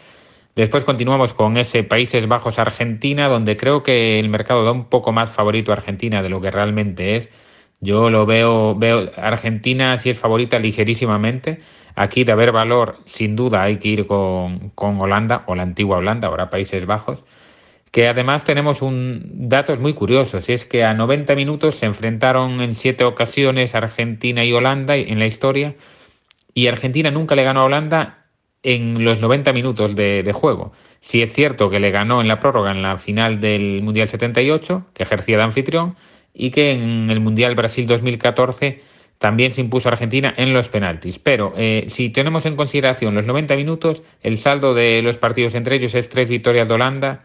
[0.55, 5.11] Después continuamos con ese Países Bajos Argentina, donde creo que el mercado da un poco
[5.11, 7.29] más favorito a Argentina de lo que realmente es.
[7.85, 11.61] Yo lo veo, veo Argentina si es favorita ligerísimamente.
[11.95, 16.29] Aquí de haber valor, sin duda hay que ir con, Holanda o la antigua Holanda,
[16.29, 17.25] ahora Países Bajos,
[17.93, 22.63] que además tenemos un dato muy curioso, si es que a 90 minutos se enfrentaron
[22.63, 25.75] en siete ocasiones Argentina y Holanda en la historia,
[26.55, 28.25] y Argentina nunca le ganó a Holanda
[28.63, 30.73] en los 90 minutos de, de juego.
[31.01, 34.87] Si es cierto que le ganó en la prórroga en la final del Mundial 78,
[34.95, 35.97] que ejercía de anfitrión,
[36.35, 38.83] y que en el Mundial Brasil 2014
[39.19, 41.19] también se impuso Argentina en los penaltis.
[41.19, 45.77] Pero eh, si tenemos en consideración los 90 minutos, el saldo de los partidos entre
[45.77, 47.25] ellos es tres victorias de Holanda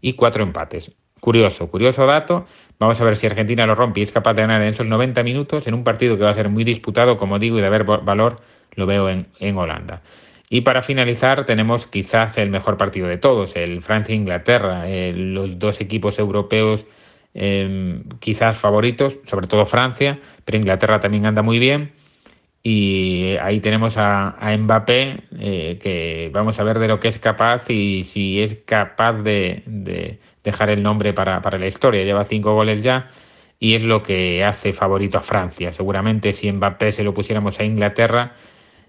[0.00, 0.94] y cuatro empates.
[1.20, 2.46] Curioso, curioso dato.
[2.78, 5.22] Vamos a ver si Argentina lo rompe y es capaz de ganar en esos 90
[5.22, 7.84] minutos en un partido que va a ser muy disputado, como digo, y de haber
[7.84, 8.40] valor,
[8.74, 10.02] lo veo en, Holanda.
[10.48, 15.80] Y para finalizar, tenemos quizás el mejor partido de todos, el Francia-Inglaterra, eh, los dos
[15.80, 16.86] equipos europeos
[17.32, 21.92] Em, quizás favoritos, sobre todo Francia, pero Inglaterra también anda muy bien.
[22.62, 27.70] Y ahí tenemos a, Mbappé, eh, que vamos a ver de lo que es capaz
[27.70, 32.04] y si es capaz de, dejar el nombre para, para, la historia.
[32.04, 33.08] Lleva cinco goles ya
[33.58, 35.72] y es lo que hace favorito a Francia.
[35.72, 38.34] Seguramente si Mbappé se lo pusiéramos a Inglaterra,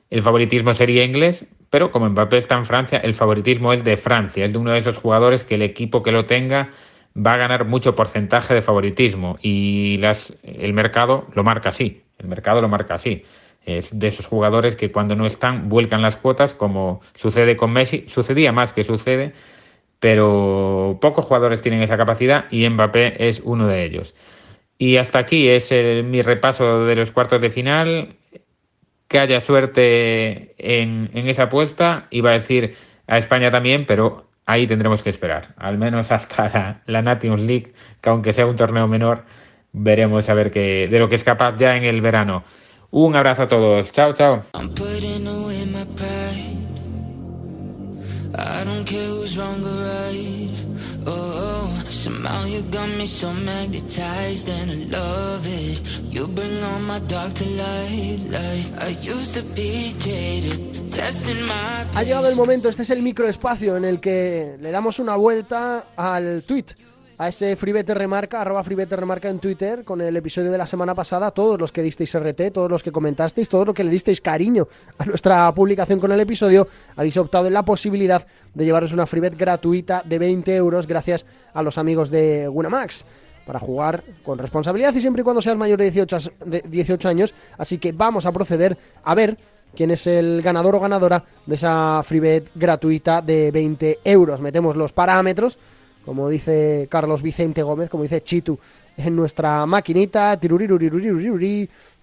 [0.10, 4.43] el favoritismo sería inglés, pero como Mbappé está en Francia, el favoritismo es de Francia.
[4.43, 6.71] Es de uno de esos jugadores que el equipo que lo tenga
[7.15, 10.00] va a ganar mucho porcentaje de favoritismo y
[10.43, 13.24] el mercado lo marca así, el mercado lo marca así.
[13.63, 18.06] Es de esos jugadores que cuando no están vuelcan las cuotas como sucede con Messi,
[18.08, 19.34] sucedía más que sucede,
[20.00, 24.15] pero pocos jugadores tienen esa capacidad y Mbappé es uno de ellos.
[24.80, 25.71] Y hasta aquí es
[26.04, 28.15] mi repaso de los cuartos de final.
[29.08, 32.08] Que haya suerte en, en esa apuesta.
[32.10, 37.01] Iba a decir a España también, pero ahí tendremos que esperar, al menos hasta la,
[37.01, 39.23] Nations League, que aunque sea un torneo menor,
[39.71, 42.43] veremos a ver qué, de lo que es capaz ya en el verano.
[42.91, 44.41] Un abrazo a todos, chao, chao.
[61.95, 65.88] Ha llegado el momento, este es el microespacio en el que le damos una vuelta
[65.95, 66.65] al tweet
[67.21, 70.95] a ese Freebet Remarca, arroba Freebet Remarca en Twitter, con el episodio de la semana
[70.95, 74.19] pasada, todos los que disteis RT, todos los que comentasteis, todos los que le disteis
[74.19, 79.05] cariño a nuestra publicación con el episodio, habéis optado en la posibilidad de llevaros una
[79.05, 83.05] Freebet gratuita de 20 euros gracias a los amigos de Winamax
[83.45, 87.36] para jugar con responsabilidad y siempre y cuando seas mayor de 18, de 18 años.
[87.55, 89.38] Así que vamos a proceder a ver
[89.75, 94.41] quién es el ganador o ganadora de esa freebet gratuita de 20 euros.
[94.41, 95.60] Metemos los parámetros,
[96.05, 98.57] como dice Carlos Vicente Gómez, como dice Chitu
[98.97, 100.39] en nuestra maquinita.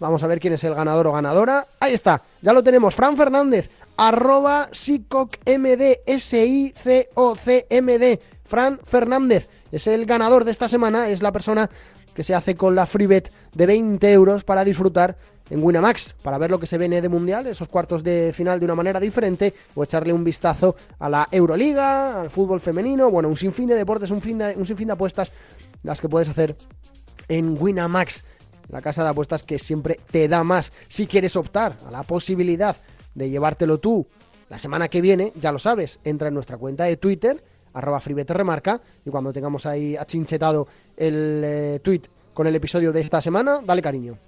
[0.00, 1.66] Vamos a ver quién es el ganador o ganadora.
[1.80, 2.94] Ahí está, ya lo tenemos.
[2.94, 7.00] Fran Fernández, arroba SICOCMD, S-I-C-O-C-M-D.
[8.44, 11.68] Fran Fernández es el ganador de esta semana, es la persona
[12.14, 15.16] que se hace con la freebet de 20 euros para disfrutar
[15.50, 18.64] en Winamax, para ver lo que se viene de Mundial, esos cuartos de final de
[18.64, 23.37] una manera diferente, o echarle un vistazo a la Euroliga, al fútbol femenino, bueno, un
[23.37, 25.32] sinfín de deportes, un, fin de, sinfín de apuestas,
[25.82, 26.56] las que puedes hacer
[27.28, 28.24] en Winamax,
[28.68, 30.72] la casa de apuestas que siempre te da más.
[30.88, 32.76] Si quieres optar a la posibilidad
[33.14, 34.06] de llevártelo tú
[34.48, 37.42] la semana que viene, ya lo sabes, entra en nuestra cuenta de Twitter,
[37.74, 43.20] arroba remarca y cuando tengamos ahí achinchetado el eh, tweet con el episodio de esta
[43.20, 44.28] semana, dale cariño.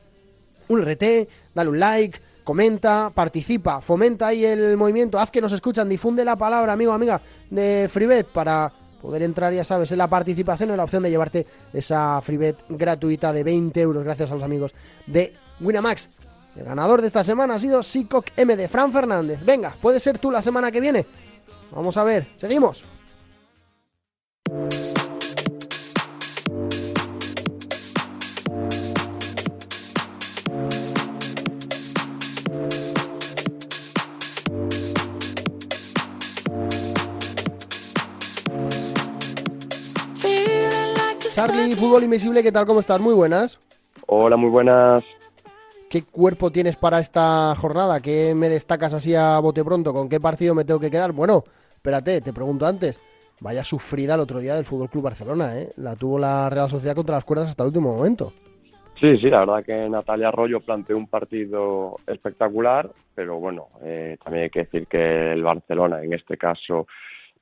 [0.70, 5.88] Un RT, dale un like, comenta, participa, fomenta ahí el movimiento, haz que nos escuchan,
[5.88, 10.70] difunde la palabra, amigo, amiga, de Freebet para poder entrar, ya sabes, en la participación,
[10.70, 14.74] en la opción de llevarte esa Freebet gratuita de 20 euros gracias a los amigos
[15.06, 16.09] de Winamax.
[16.56, 19.44] El ganador de esta semana ha sido Sicoc MD, Fran Fernández.
[19.44, 21.06] Venga, puede ser tú la semana que viene.
[21.70, 22.85] Vamos a ver, seguimos.
[41.40, 42.66] Charlie, Fútbol Invisible, ¿qué tal?
[42.66, 43.00] ¿Cómo estás?
[43.00, 43.59] Muy buenas.
[44.09, 45.03] Hola, muy buenas.
[45.88, 48.03] ¿Qué cuerpo tienes para esta jornada?
[48.03, 49.94] ¿Qué me destacas así a bote pronto?
[49.94, 51.12] ¿Con qué partido me tengo que quedar?
[51.12, 53.00] Bueno, espérate, te pregunto antes.
[53.40, 55.70] Vaya sufrida el otro día del Fútbol Club Barcelona, ¿eh?
[55.79, 58.35] La tuvo la Real Sociedad contra las cuerdas hasta el último momento.
[59.00, 64.44] Sí, sí, la verdad que Natalia Arroyo planteó un partido espectacular, pero bueno, eh, también
[64.44, 66.87] hay que decir que el Barcelona, en este caso,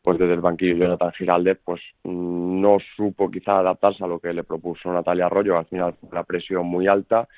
[0.02, 4.44] pues desde el banquillo Jonathan Giraldez, pues no supo quizá adaptarse a lo que le
[4.44, 7.28] propuso Natalia Arroyo, al final la presión muy alta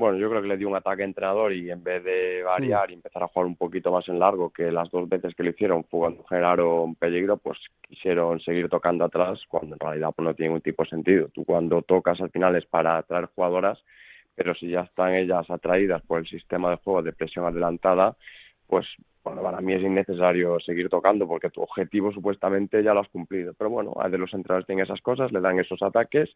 [0.00, 2.94] bueno, yo creo que le dio un ataque entrenador y en vez de variar y
[2.94, 5.84] empezar a jugar un poquito más en largo, que las dos veces que lo hicieron
[5.84, 10.48] fue cuando generaron peligro, pues quisieron seguir tocando atrás cuando en realidad pues, no tiene
[10.48, 11.28] ningún tipo de sentido.
[11.34, 13.78] Tú cuando tocas al final es para atraer jugadoras,
[14.34, 18.16] pero si ya están ellas atraídas por el sistema de juego de presión adelantada,
[18.70, 18.86] pues
[19.24, 23.52] bueno, para mí es innecesario seguir tocando porque tu objetivo supuestamente ya lo has cumplido.
[23.58, 26.30] Pero bueno, de los entrenadores tienen esas cosas, le dan esos ataques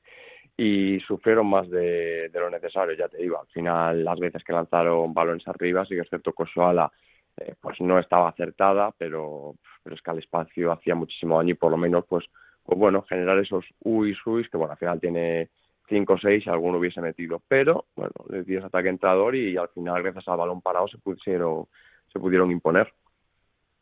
[0.56, 3.40] y sufrieron más de, lo necesario, ya te digo.
[3.40, 6.90] Al final, las veces que lanzaron balones arriba, sí que es cierto que Osoala
[7.36, 11.54] eh, pues no estaba acertada, pero, pero es que al espacio hacía muchísimo daño y
[11.54, 12.24] por lo menos, pues,
[12.64, 15.50] pues bueno, generar esos uis, uis, que bueno, al final tiene
[15.88, 17.40] 5 o 6 si alguno hubiese metido.
[17.48, 20.98] Pero bueno, le dio ese ataque entrador y al final, gracias al balón parado, se
[20.98, 21.66] pusieron
[22.14, 22.90] se pudieron imponer.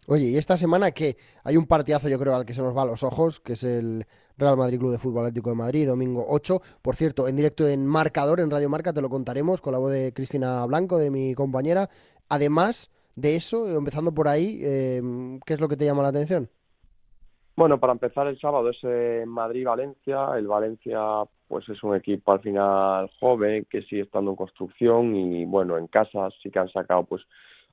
[0.09, 1.16] Oye, ¿y esta semana qué?
[1.45, 3.62] Hay un partidazo, yo creo, al que se nos va a los ojos, que es
[3.62, 4.05] el
[4.37, 6.61] Real Madrid Club de Fútbol Atlético de Madrid, domingo 8.
[6.83, 9.92] Por cierto, en directo en Marcador, en Radio Marca, te lo contaremos con la voz
[9.92, 11.88] de Cristina Blanco, de mi compañera.
[12.29, 16.49] Además de eso, empezando por ahí, em, ¿qué es lo que te llama la atención?
[17.55, 18.79] Bueno, para empezar el sábado es
[19.27, 20.31] Madrid-Valencia.
[20.37, 20.99] El Valencia
[21.47, 25.87] pues es un equipo al final joven que sigue estando en construcción y bueno, en
[25.87, 27.23] casa sí que han sacado pues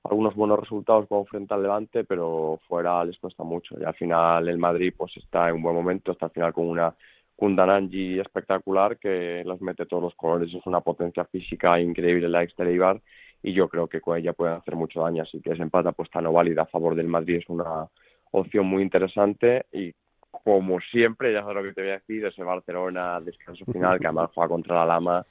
[0.03, 3.75] algunos buenos resultados como frente al Levante, pero fuera les cuesta mucho.
[3.79, 6.67] Y al final el Madrid pues está en un buen momento, está al final con
[6.67, 6.93] una
[7.35, 13.01] Kundananji espectacular que los mete todos los colores, es una potencia física increíble la exterior
[13.41, 16.19] y yo creo que con ella pueden hacer mucho daño, así que ese empate apuesta
[16.21, 17.87] no válida a favor del Madrid es una
[18.31, 19.93] opción muy interesante y
[20.31, 24.07] como siempre, ya sabes lo que te voy a decir, ese Barcelona descanso final que
[24.07, 25.25] además juega contra la Lama,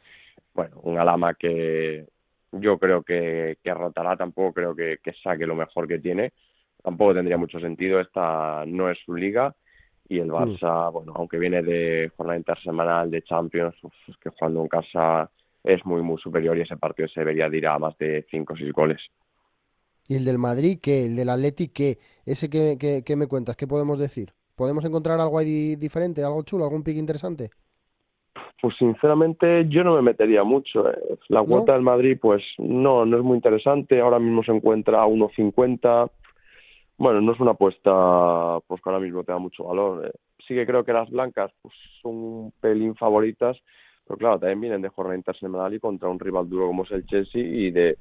[0.54, 2.06] bueno, una Lama que
[2.52, 6.32] yo creo que, que rotará, tampoco creo que, saque lo mejor que tiene.
[6.82, 9.54] Tampoco tendría mucho sentido, esta no es su liga
[10.08, 10.92] y el Barça, mm.
[10.92, 13.74] bueno, aunque viene de jornada intersemanal de Champions,
[14.06, 15.30] es que jugando en casa
[15.62, 18.52] es muy, muy superior y ese partido se debería de ir a más de 5
[18.52, 19.00] o 6 goles.
[20.06, 21.04] ¿Y el del Madrid qué?
[21.04, 21.98] ¿El del Atleti qué?
[22.24, 23.56] ¿Ese que, que, me cuentas?
[23.56, 24.32] ¿Qué podemos decir?
[24.54, 27.50] ¿Podemos encontrar algo ahí diferente, algo chulo, algún pick interesante?
[28.60, 30.90] Pues sinceramente yo no me metería mucho.
[30.90, 31.18] Eh.
[31.28, 34.00] La cuota del Madrid, pues no, no es muy interesante.
[34.00, 36.10] Ahora mismo se encuentra a 1.50.
[36.96, 40.06] Bueno, no es una apuesta pues que ahora mismo te da mucho valor.
[40.06, 40.12] Eh.
[40.46, 43.56] Sí que creo que las blancas pues son un pelín favoritas,
[44.06, 47.06] pero claro, también vienen de jornada internacional y contra un rival duro como es el
[47.06, 47.96] Chelsea y de,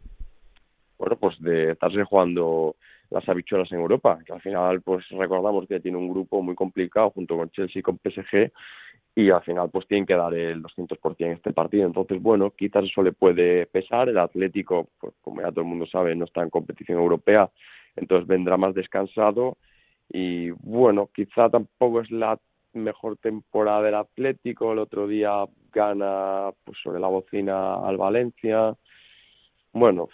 [0.98, 2.76] bueno, pues de estarse jugando
[3.10, 7.12] las habichuelas en Europa, que al final pues recordamos que tiene un grupo muy complicado
[7.12, 8.52] junto con Chelsea y con PSG
[9.18, 11.88] y al final pues tienen que dar el 200% en este partido.
[11.88, 14.08] Entonces, bueno, quizás eso le puede pesar.
[14.10, 17.50] El Atlético, pues como ya todo el mundo sabe, no está en competición europea,
[17.96, 19.58] entonces vendrá más descansado
[20.08, 22.38] y bueno, quizá tampoco es la
[22.74, 24.72] mejor temporada del Atlético.
[24.72, 28.76] El otro día gana pues sobre la bocina al Valencia.
[29.74, 30.10] Bueno,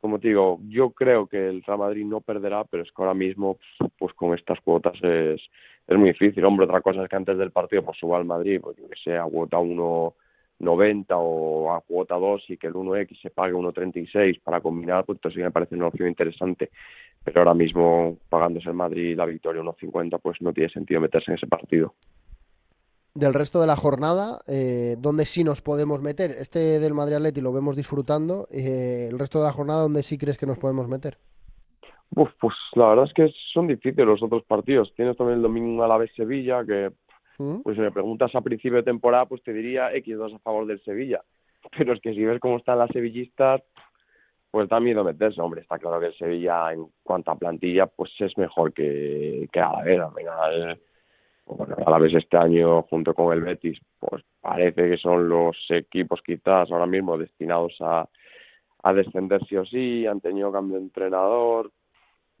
[0.00, 3.14] como te digo, yo creo que el Real Madrid no perderá, pero es que ahora
[3.14, 3.58] mismo,
[3.96, 5.40] pues con estas cuotas es,
[5.94, 6.44] es muy difícil.
[6.44, 9.24] Hombre, otra cosa es que antes del partido pues suba al Madrid, pues que sea
[9.24, 15.04] cuota 1.90 o a cuota 2 y que el 1X se pague 1.36 para combinar,
[15.04, 16.70] pues entonces sí me parece una opción interesante.
[17.24, 21.36] Pero ahora mismo, pagándose el Madrid la victoria 1.50, pues no tiene sentido meterse en
[21.36, 21.94] ese partido
[23.14, 26.30] del resto de la jornada, eh, donde sí nos podemos meter.
[26.38, 28.46] Este del Madrid Atleti lo vemos disfrutando.
[28.50, 31.18] Eh, el resto de la jornada, ¿dónde sí crees que nos podemos meter?
[32.16, 34.92] Uf, pues la verdad es que son difíciles los otros partidos.
[34.94, 36.90] Tienes también el domingo a la vez Sevilla, que
[37.38, 37.60] ¿Mm?
[37.62, 40.82] pues si me preguntas a principio de temporada, pues te diría X2 a favor del
[40.82, 41.22] Sevilla.
[41.78, 43.62] Pero es que si ves cómo están las sevillistas,
[44.50, 45.40] pues da miedo meterse.
[45.40, 49.60] Hombre, está claro que el Sevilla en cuanto a plantilla, pues es mejor que, que
[49.60, 50.00] a la vez.
[50.00, 50.80] Al
[51.46, 55.56] bueno, a la vez este año junto con el Betis, pues parece que son los
[55.70, 58.08] equipos quizás ahora mismo destinados a,
[58.82, 61.72] a descender sí o sí, han tenido cambio de entrenador,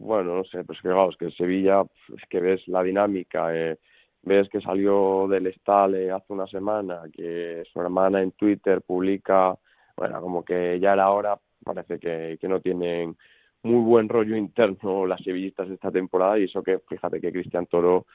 [0.00, 1.82] bueno, no sé, pues que es que Sevilla,
[2.16, 3.76] es que ves la dinámica, eh,
[4.22, 9.54] ves que salió del Estale hace una semana, que su hermana en Twitter publica,
[9.96, 13.14] bueno, como que ya era hora, parece que, que no tienen
[13.62, 18.06] muy buen rollo interno las sevillistas esta temporada y eso que fíjate que Cristian Toro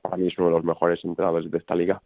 [0.00, 2.00] para mí es uno de los mejores entrenadores de esta liga.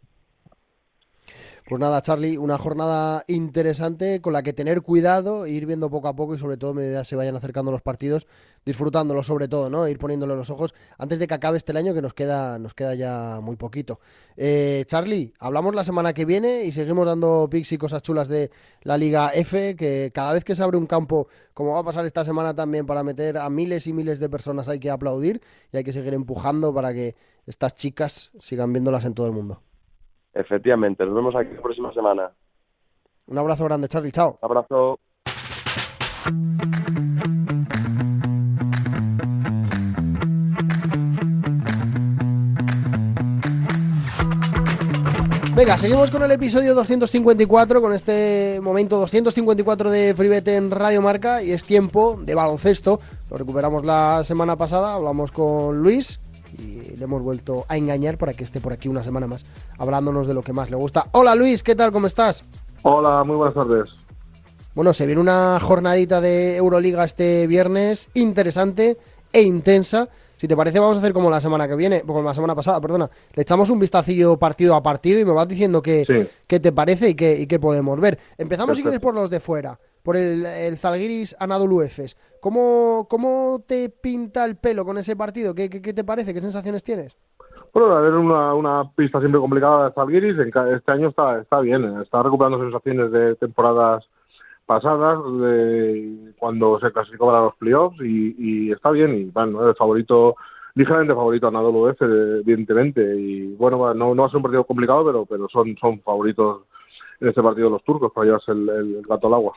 [1.67, 6.15] Pues nada, Charlie, una jornada interesante con la que tener cuidado, ir viendo poco a
[6.15, 8.25] poco y sobre todo medida se vayan acercando los partidos,
[8.65, 9.85] disfrutándolo sobre todo, ¿no?
[9.85, 12.95] Ir poniéndole los ojos antes de que acabe este año que nos queda, nos queda
[12.95, 13.99] ya muy poquito.
[14.37, 18.49] Eh, Charlie, hablamos la semana que viene y seguimos dando pics y cosas chulas de
[18.83, 22.05] la Liga F, que cada vez que se abre un campo, como va a pasar
[22.05, 25.41] esta semana también, para meter a miles y miles de personas hay que aplaudir
[25.73, 29.66] y hay que seguir empujando para que estas chicas sigan viéndolas en todo el mundo.
[30.37, 32.31] Efectivamente, nos vemos aquí la próxima semana.
[33.25, 34.37] Un abrazo grande, Charlie, chao.
[34.39, 34.99] Un abrazo.
[45.55, 51.41] Venga, seguimos con el episodio 254, con este momento 254 de Freebet en Radio Marca
[51.41, 52.99] y es tiempo de baloncesto.
[53.31, 56.19] Lo recuperamos la semana pasada, hablamos con Luis
[56.53, 59.45] y le hemos vuelto a engañar para que esté por aquí una semana más
[59.77, 61.07] hablándonos de lo que más le gusta.
[61.11, 61.91] Hola Luis, ¿qué tal?
[61.91, 62.47] ¿Cómo estás?
[62.83, 63.89] Hola, muy buenas tardes.
[64.73, 68.97] Bueno, se viene una jornadita de Euroliga este viernes interesante
[69.33, 70.07] e intensa.
[70.37, 72.79] Si te parece, vamos a hacer como la semana que viene, como la semana pasada,
[72.79, 73.09] perdona.
[73.33, 77.15] Le echamos un vistacillo partido a partido y me vas diciendo qué, te parece y
[77.15, 78.19] qué, y qué podemos ver.
[78.37, 82.15] Empezamos, si quieres, por los de fuera por el, el Zalgiris Anadolu Efes.
[82.39, 85.53] ¿Cómo, ¿Cómo te pinta el pelo con ese partido?
[85.53, 86.33] ¿Qué, qué, te parece?
[86.33, 87.13] ¿Qué sensaciones tienes?
[87.73, 90.37] Bueno, a ver, una, una pista siempre complicada de Zalgiris.
[90.39, 94.05] Este año está, está bien, está recuperando sensaciones de temporadas
[94.65, 99.13] pasadas, de cuando se clasificó para los playoffs y, y está bien.
[99.13, 100.37] Y bueno, el favorito
[100.75, 103.01] ligeramente favorito a Anadolu F, evidentemente.
[103.13, 106.61] Y bueno, no, no va a ser un partido complicado, pero, pero son, son favoritos
[107.19, 109.53] en este partido los turcos para llevarse el gato al agua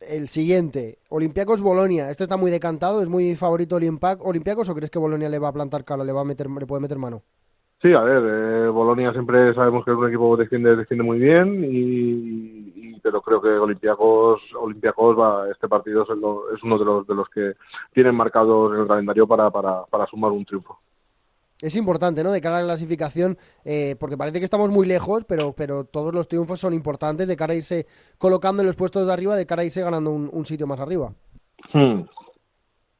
[0.00, 2.10] el siguiente, Olympiacos Bolonia.
[2.10, 5.52] Este está muy decantado, es muy favorito Olympiacos o crees que Bolonia le va a
[5.52, 7.22] plantar cara, le va a meter, le puede meter mano?
[7.80, 11.64] Sí, a ver, eh, Bolonia siempre sabemos que es un equipo que defiende, muy bien,
[11.64, 17.28] y, pero creo que Olympiacos, Olympiacos va, este partido es, uno de los, de los
[17.30, 17.54] que
[17.94, 20.78] tienen marcados en el calendario para, para, para sumar un triunfo
[21.62, 22.32] es importante, ¿no?
[22.32, 26.14] De cara a la clasificación, eh, porque parece que estamos muy lejos, pero, pero todos
[26.14, 27.86] los triunfos son importantes de cara a irse
[28.18, 31.12] colocando en los puestos de arriba, de cara a irse ganando un, sitio más arriba.
[31.72, 32.02] Hmm.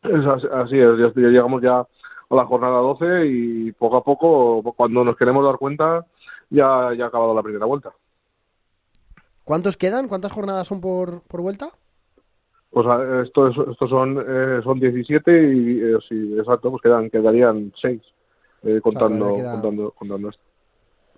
[0.02, 5.16] así, es, ya, llegamos ya a la jornada 12 y poco a poco, cuando nos
[5.16, 6.04] queremos dar cuenta,
[6.50, 7.92] ya, ya ha acabado la primera vuelta.
[9.44, 10.06] ¿Cuántos quedan?
[10.06, 11.70] ¿Cuántas jornadas son por, por vuelta?
[12.70, 12.86] Pues
[13.26, 18.00] estos esto son, eh, son 17 y eh, sí, exacto, pues quedan, quedarían 6
[18.62, 20.50] eh, contando, contando, contando esto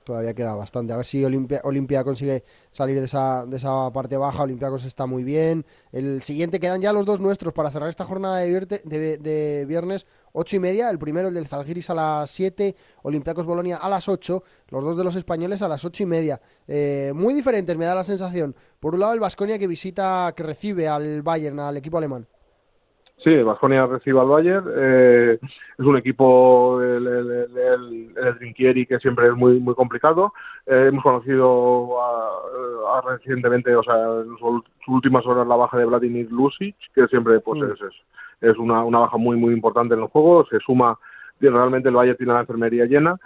[0.03, 0.93] todavía queda bastante.
[0.93, 4.43] A ver si Olimpia, Olimpia consigue salir de esa, de esa parte baja.
[4.43, 5.65] Olympiacos está muy bien.
[5.93, 10.57] El siguiente quedan ya los dos nuestros para cerrar esta jornada de, de, viernes, ocho
[10.57, 10.91] y media.
[10.91, 14.97] El primero, el del Zalgiris a las 7, Olympiacos Bolonia a las 8, los dos
[14.97, 16.41] de los españoles a las ocho y media.
[16.67, 18.55] Eh, muy diferentes, me da la sensación.
[18.81, 22.27] Por un lado, el Vasconia que visita, que recibe al Bayern, al equipo alemán.
[23.23, 24.67] Sí, Vasconia recibe al Bayern.
[24.75, 30.33] Eh, es un equipo, el, el, el, el, Trinquieri, que siempre es muy muy complicado.
[30.67, 35.85] Eh, hemos conocido a, a recientemente, o sea, en sus últimas horas, la baja de
[35.85, 37.65] Vladimir Lucic, que siempre pues mm.
[37.65, 40.49] es, es, es una, una, baja muy muy importante en los juegos.
[40.51, 40.99] Se suma
[41.41, 43.17] realmente el Bayern tiene la enfermería llena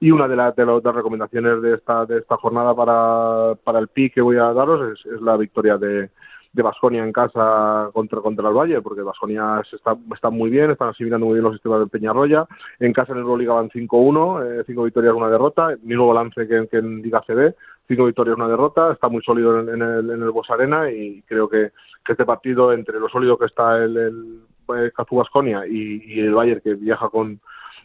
[0.00, 3.88] y una de, las de, las recomendaciones de esta de esta jornada para, para el
[3.88, 6.10] PI que voy a daros es, es la victoria de
[6.56, 10.88] de Basconia en casa contra, contra el Valle, porque Basconia está, está muy bien, están
[10.88, 12.46] asimilando muy bien los sistemas de Peñarroya.
[12.80, 15.76] En casa en el Euroliga van 5-1, 5 eh, victorias, una derrota.
[15.82, 17.54] Mismo balance que, que en Liga CB,
[17.88, 18.90] 5 victorias, una derrota.
[18.90, 21.72] Está muy sólido en, el, en el Arena y creo que,
[22.08, 24.40] este partido, entre lo sólido que está el, el,
[24.76, 27.40] el Cazú Basconia y, y, el Bayern, que viaja con,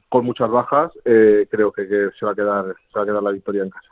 [0.07, 3.23] con muchas bajas, eh, creo que, que se, va a quedar, se va a quedar
[3.23, 3.89] la victoria en casa.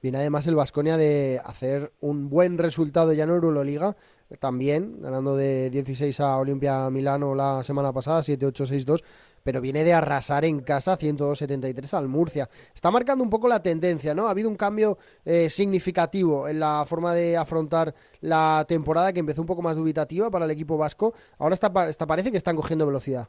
[0.00, 3.96] Viene además el Vasconia de hacer un buen resultado ya en Euroliga,
[4.38, 9.02] también ganando de 16 a Olimpia Milano la semana pasada, 7-8-6-2,
[9.42, 12.48] pero viene de arrasar en casa 102-73 al Murcia.
[12.74, 14.28] Está marcando un poco la tendencia, ¿no?
[14.28, 19.40] Ha habido un cambio eh, significativo en la forma de afrontar la temporada que empezó
[19.40, 21.14] un poco más dubitativa para el equipo vasco.
[21.38, 23.28] Ahora está, parece que están cogiendo velocidad.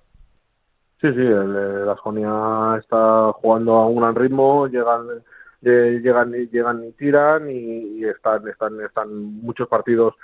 [1.02, 5.24] Sí, sí, el Vasconia está jugando a un gran ritmo, llegan
[5.64, 9.10] eh, llegan llegan y tiran y, y, están están están
[9.42, 10.16] muchos partidos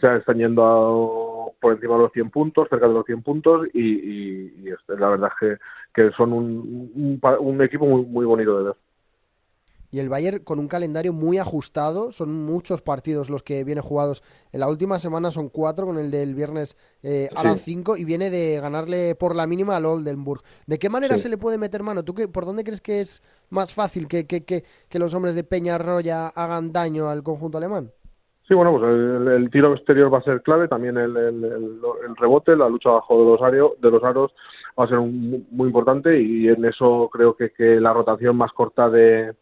[0.00, 3.80] se están yendo por encima de los 100 puntos, cerca de los 100 puntos y,
[3.80, 5.58] y, y la verdad es
[5.94, 8.74] que, que son un, un, un equipo muy, muy bonito de ver
[9.90, 12.12] y el Bayern con un calendario muy ajustado.
[12.12, 14.22] Son muchos partidos los que viene jugados.
[14.52, 17.64] En la última semana son cuatro, con el del viernes eh, a sí.
[17.64, 20.42] cinco, y viene de ganarle por la mínima al Oldenburg.
[20.66, 21.24] ¿De qué manera sí.
[21.24, 22.04] se le puede meter mano?
[22.04, 25.34] ¿Tú qué, por dónde crees que es más fácil que, que, que, que los hombres
[25.34, 27.90] de Peñarroya hagan daño al conjunto alemán?
[28.46, 32.16] Sí, bueno, pues el, el, tiro exterior va a ser clave, también el, el, el
[32.16, 34.32] rebote, la lucha bajo de los, ario, de los aros
[34.76, 38.50] va a ser un, muy importante y en eso creo que, que la rotación más
[38.52, 39.36] corta de,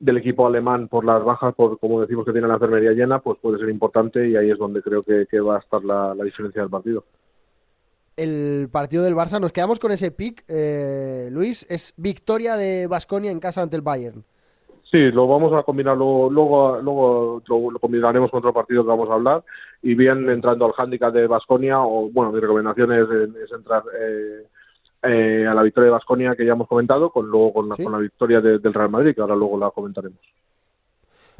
[0.00, 3.38] del equipo alemán por las bajas, por como decimos que tiene la enfermería llena, pues
[3.40, 6.24] puede ser importante y ahí es donde creo que, que va a estar la, la,
[6.24, 7.04] diferencia del partido.
[8.16, 13.30] El partido del Barça, nos quedamos con ese pick, eh, Luis, es victoria de Basconia
[13.30, 14.24] en casa ante el Bayern.
[14.90, 18.88] Sí, lo vamos a combinar, luego, luego, luego lo, lo, combinaremos con otro partido que
[18.88, 19.44] vamos a hablar
[19.82, 23.06] y bien entrando al handicap de Basconia, o bueno, mi recomendación es,
[23.44, 24.46] es entrar eh,
[25.02, 27.84] eh, a la victoria de Basconia que ya hemos comentado, con luego con la, ¿Sí?
[27.84, 30.18] con la victoria de, del Real Madrid, que ahora luego la comentaremos.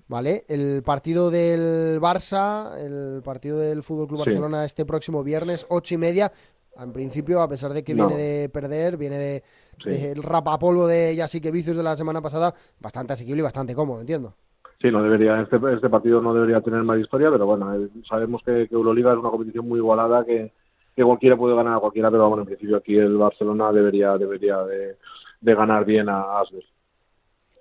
[0.06, 4.66] Vale, el partido del Barça, el partido del Fútbol Club Barcelona sí.
[4.66, 6.32] este próximo viernes, ocho y media.
[6.78, 9.42] En principio, a pesar de que viene de perder, viene de,
[9.82, 9.90] sí.
[9.90, 14.00] de el rapapolvo de Yasique Vicios de la semana pasada, bastante asequible y bastante cómodo,
[14.00, 14.34] entiendo.
[14.80, 18.42] Sí, no debería, este, este partido no debería tener más historia, pero bueno, eh, sabemos
[18.44, 20.52] que, que Euroliga es una competición muy igualada que,
[20.98, 24.64] que cualquiera puede ganar a cualquiera, pero bueno, en principio aquí el Barcelona debería, debería
[24.64, 24.96] de,
[25.40, 26.64] de ganar bien a Asbel.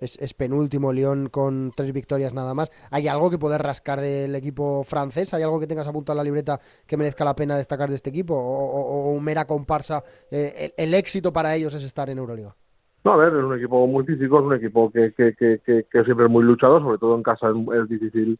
[0.00, 2.72] Es, es, penúltimo León con tres victorias nada más.
[2.90, 5.32] ¿Hay algo que poder rascar del equipo francés?
[5.34, 8.10] ¿Hay algo que tengas apuntado en la libreta que merezca la pena destacar de este
[8.10, 8.34] equipo?
[8.34, 10.02] ¿O, o, o mera comparsa?
[10.32, 12.56] Eh, el, el, éxito para ellos es estar en Euroliga.
[13.04, 15.84] No, a ver, es un equipo muy físico, es un equipo que, que, que, que,
[15.84, 18.38] que siempre es muy luchador, sobre todo en casa es, es difícil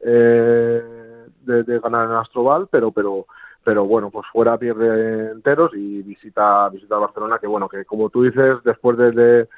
[0.00, 0.82] eh,
[1.42, 3.26] de, de, ganar en Astroval, pero, pero,
[3.64, 8.22] pero bueno, pues fuera pierde enteros y visita, visita Barcelona, que bueno, que como tú
[8.22, 9.48] dices, después de, de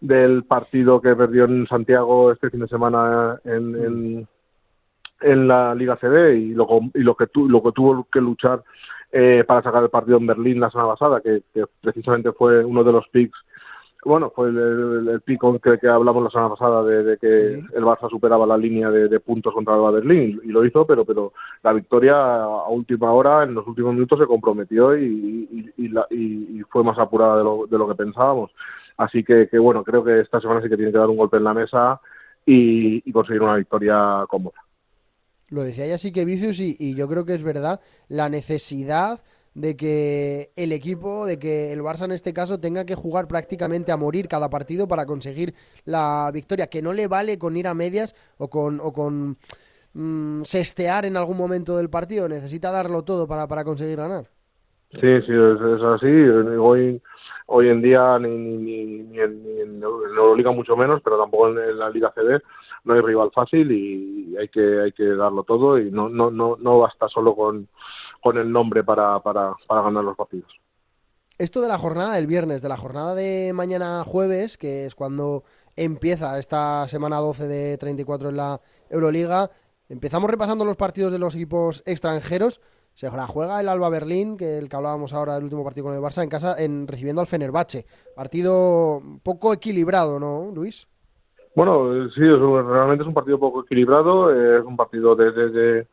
[0.00, 4.28] del partido que perdió en Santiago este fin de semana en, en,
[5.20, 8.62] en la Liga CB y lo, y lo que tu, lo que tuvo que luchar
[9.10, 12.84] eh, para sacar el partido en Berlín la semana pasada, que, que precisamente fue uno
[12.84, 13.38] de los picks
[14.04, 17.56] bueno, fue el, el, el pico que, que, hablamos la semana pasada de, de que
[17.56, 17.66] sí.
[17.74, 20.86] el Barça superaba la línea de, de puntos contra el Berlín y, y, lo hizo,
[20.86, 21.32] pero pero
[21.62, 26.62] la victoria a última hora, en los últimos minutos, se comprometió y, y, la, y
[26.70, 28.52] fue más apurada de lo, de lo que pensábamos.
[28.96, 31.36] Así que, que, bueno, creo que esta semana sí que tiene que dar un golpe
[31.36, 32.00] en la mesa
[32.46, 34.60] y, conseguir una victoria cómoda.
[35.50, 39.20] Lo decía ya sí que Vicius y yo creo que es verdad, la necesidad
[39.58, 43.90] de que el equipo, de que el Barça en este caso tenga que jugar prácticamente
[43.90, 45.52] a morir cada partido para conseguir
[45.84, 49.36] la victoria, que no le vale con ir a medias o con, o con
[49.94, 54.26] mmm, sestear en algún momento del partido, necesita darlo todo para, para conseguir ganar.
[54.92, 56.06] Sí, sí, es, así.
[56.06, 57.02] Hoy,
[57.46, 61.90] hoy en día ni, ni, ni, en, en Euroliga mucho menos, pero tampoco en, la
[61.90, 62.40] Liga CB
[62.84, 66.56] no hay rival fácil y hay que hay que darlo todo y no no no
[66.58, 67.68] no basta solo con
[68.20, 70.52] con el nombre para, para, para ganar los partidos.
[71.38, 75.44] Esto de la jornada del viernes, de la jornada de mañana jueves, que es cuando
[75.76, 78.60] empieza esta semana 12 de 34 en la
[78.90, 79.50] Euroliga,
[79.88, 82.60] empezamos repasando los partidos de los equipos extranjeros.
[82.94, 86.02] se juega el Alba Berlín, que el que hablábamos ahora del último partido con el
[86.02, 87.86] Barça, en casa, en recibiendo al Fenerbahce.
[88.16, 90.88] Partido poco equilibrado, ¿no, Luis?
[91.54, 95.86] Bueno, sí, realmente es un partido poco equilibrado, es un partido de, de,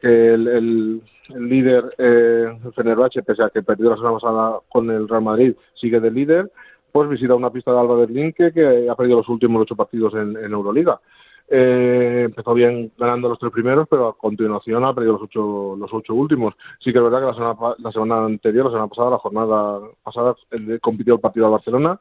[0.00, 1.02] que el, el,
[1.48, 5.54] líder, eh, el Fenerbahce, pese a que perdió la semana pasada con el Real Madrid,
[5.74, 6.50] sigue de líder,
[6.90, 10.14] pues visita una pista de Alba Berlín que, que ha perdido los últimos ocho partidos
[10.14, 11.00] en, Euroliga.
[11.48, 15.92] Eh, empezó bien ganando los tres primeros, pero a continuación ha perdido los ocho, los
[15.92, 16.54] ocho últimos.
[16.80, 19.80] Sí que es verdad que la semana, la semana anterior, la semana pasada, la jornada
[20.02, 20.34] pasada,
[20.80, 22.00] compitió el partido de Barcelona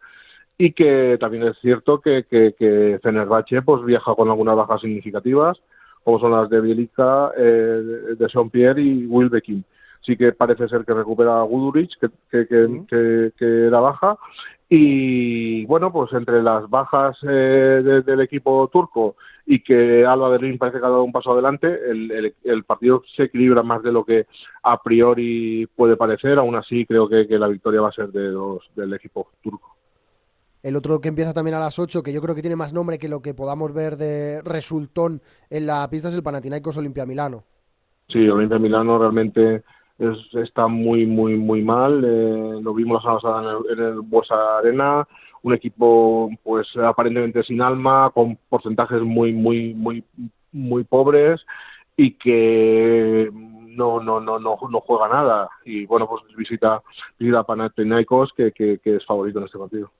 [0.57, 5.59] y que también es cierto que, que, que Fenerbahce pues, viaja con algunas bajas significativas,
[6.03, 7.81] como son las de Bielica, eh,
[8.17, 9.63] de Jean-Pierre y Wilbekin.
[10.01, 12.47] Sí que parece ser que recupera a Guduric, que, que,
[12.87, 14.17] que, que, era baja,
[14.73, 20.79] y bueno, pues entre las bajas eh, del equipo turco y que Alba Berlín parece
[20.79, 24.27] que ha dado un paso adelante, el, el, partido se equilibra más de lo que
[24.63, 26.39] a priori puede parecer.
[26.39, 29.75] Aún así, creo que, la victoria va a ser de los, del equipo turco.
[30.63, 32.99] El otro que empieza también a las 8, que yo creo que tiene más nombre
[32.99, 37.43] que lo que podamos ver de resultón en la pista, es el Panathinaikos Olimpia Milano.
[38.07, 39.63] Sí, Olimpia Milano realmente
[40.33, 42.03] está muy, muy, muy mal.
[42.03, 45.07] Eh, lo vimos la semana pasada en el, en Arena,
[45.43, 50.03] un equipo pues aparentemente sin alma, con porcentajes muy, muy, muy,
[50.51, 51.41] muy pobres
[51.97, 55.49] y que no, no, no, no, no juega nada.
[55.65, 56.81] Y bueno, pues visita,
[57.17, 59.91] visita Panathinaikos, que, es favorito en este partido.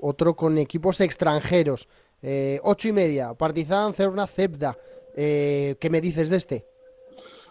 [0.00, 1.88] Otro con equipos extranjeros.
[2.22, 4.76] Eh, ocho y media, Partizan, Cerna, Zebda.
[5.16, 6.64] Eh, ¿Qué me dices de este?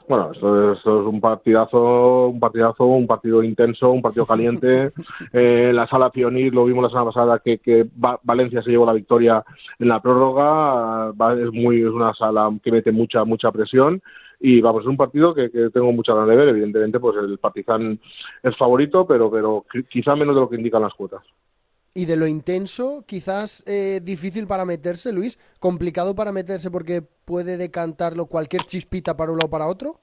[0.08, 4.94] Bueno, esto es, un partidazo, un partidazo, un partido intenso, un partido caliente.
[5.34, 7.86] eh, la sala Pionir lo vimos la semana pasada que, que
[8.24, 9.44] Valencia se llevó la victoria
[9.80, 11.12] en la prórroga.
[11.38, 14.02] Es muy, es una sala que mete mucha, mucha presión
[14.40, 16.50] y vamos, es un partido que, que, tengo mucha ganas de ver.
[16.50, 18.00] Evidentemente, pues el Partizan
[18.44, 21.24] es favorito, pero, pero quizá menos de lo que indican las cuotas.
[21.98, 27.58] Y de lo intenso, quizás eh, difícil para meterse, Luis, complicado para meterse porque puede
[27.58, 29.96] decantarlo cualquier chispita para un lado o para otro.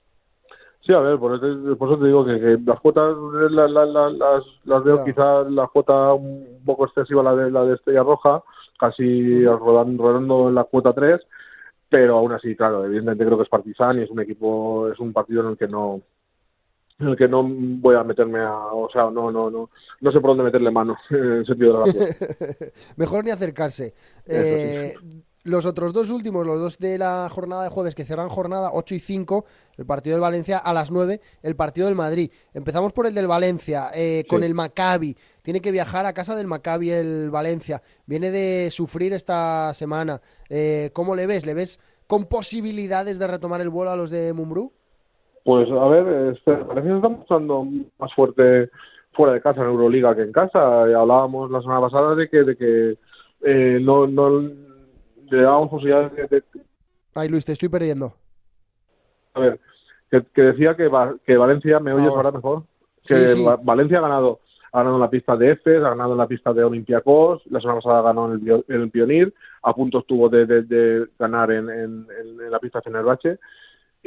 [0.80, 3.14] Sí, a ver, por eso, te digo que, las cuotas
[3.48, 8.42] las, las, veo quizás la cuota un poco excesiva, la de, la de Estrella Roja,
[8.76, 11.20] casi rodando, en la cuota 3,
[11.88, 15.12] pero aún así, claro, evidentemente creo que es Partizan y es un equipo, es un
[15.12, 16.00] partido en el que no,
[16.98, 19.70] en el que no voy a meterme a, o sea, no, no, no,
[20.00, 22.66] no sé por dónde meterle mano en el sentido de la
[22.96, 23.94] Mejor ni acercarse.
[24.26, 24.94] Eh,
[25.44, 28.94] los otros dos últimos, los dos de la jornada de jueves que cerran jornada 8
[28.94, 29.44] y 5,
[29.76, 32.30] el partido del Valencia a las 9, el partido del Madrid.
[32.54, 35.16] Empezamos por el del Valencia, eh, con el Maccabi.
[35.42, 37.82] Tiene que viajar a casa del Maccabi el Valencia.
[38.06, 40.22] Viene de sufrir esta semana.
[40.48, 41.44] Eh, ¿Cómo le ves?
[41.44, 44.72] ¿Le ves con posibilidades de retomar el vuelo a los de Mumbrú?
[45.44, 47.66] Pues a ver, este, parece que está mostrando
[47.98, 48.70] más fuerte
[49.12, 50.82] fuera de casa en Euroliga que en casa.
[50.82, 52.98] Hablábamos la semana pasada de que, de que
[53.42, 56.42] eh, no, no le dábamos posibilidades de,
[57.14, 58.14] Ay, Luis, te estoy perdiendo.
[59.34, 59.60] A ver,
[60.10, 60.90] que, decía que,
[61.24, 62.64] que Valencia, ¿me oyes ahora, mejor?
[63.04, 64.40] Que Valencia ha ganado
[64.72, 67.60] ha ganado en la pista de Efes, ha ganado en la pista de Olympiacos, la
[67.60, 69.32] semana pasada ganó en el, el Pionir,
[69.62, 73.38] a punto estuvo de, de, ganar en, en, en, la pista de Fenerbahce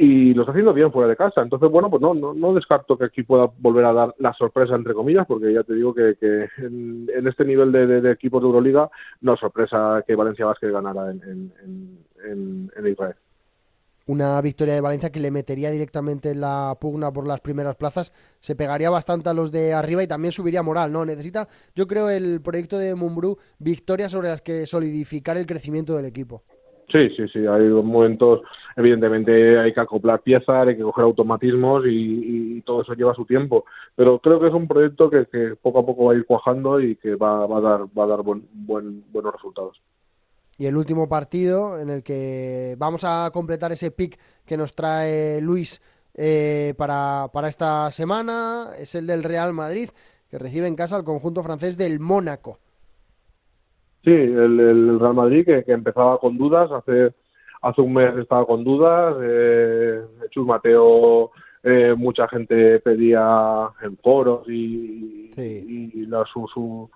[0.00, 1.42] y lo está haciendo bien fuera de casa.
[1.42, 4.76] Entonces, bueno, pues no, no, no descarto que aquí pueda volver a dar la sorpresa,
[4.76, 8.46] entre comillas, porque ya te digo que, que en, este nivel de, de, equipos de
[8.46, 8.88] Euroliga
[9.22, 11.52] no es sorpresa que Valencia Vázquez ganara en,
[12.24, 13.16] en, en, Israel.
[14.06, 18.12] Una victoria de Valencia que le metería directamente en la pugna por las primeras plazas,
[18.38, 21.04] se pegaría bastante a los de arriba y también subiría moral, ¿no?
[21.04, 26.06] Necesita, yo creo, el proyecto de Mumbrú, victorias sobre las que solidificar el crecimiento del
[26.06, 26.44] equipo.
[26.90, 28.40] Sí, sí, sí, hay momentos,
[28.74, 33.64] evidentemente hay que acoplar piezas, hay que coger automatismos y, todo eso lleva su tiempo,
[33.94, 36.96] pero creo que es un proyecto que, poco a poco va a ir cuajando y
[36.96, 39.80] que va, a dar, va a dar buen, buenos resultados.
[40.58, 45.40] Y el último partido en el que vamos a completar ese pick que nos trae
[45.40, 45.80] Luis
[46.14, 49.90] eh, para, para esta semana es el del Real Madrid,
[50.28, 52.58] que recibe en casa al conjunto francés del Mónaco.
[54.08, 57.12] Sí, el, Real Madrid que, empezaba con dudas, hace
[57.60, 60.00] hace un mes estaba con dudas, eh,
[60.30, 61.30] Chus Mateo,
[61.62, 66.88] eh, mucha gente pedía en foros y, y la, su, su,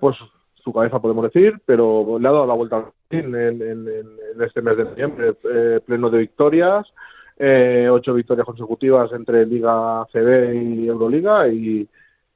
[0.00, 0.16] pues
[0.56, 4.78] su cabeza podemos decir, pero le ha dado la vuelta en, en, en este mes
[4.78, 6.88] de noviembre, eh, pleno de victorias,
[7.38, 11.88] eh, ocho victorias consecutivas entre Liga CB y Euroliga y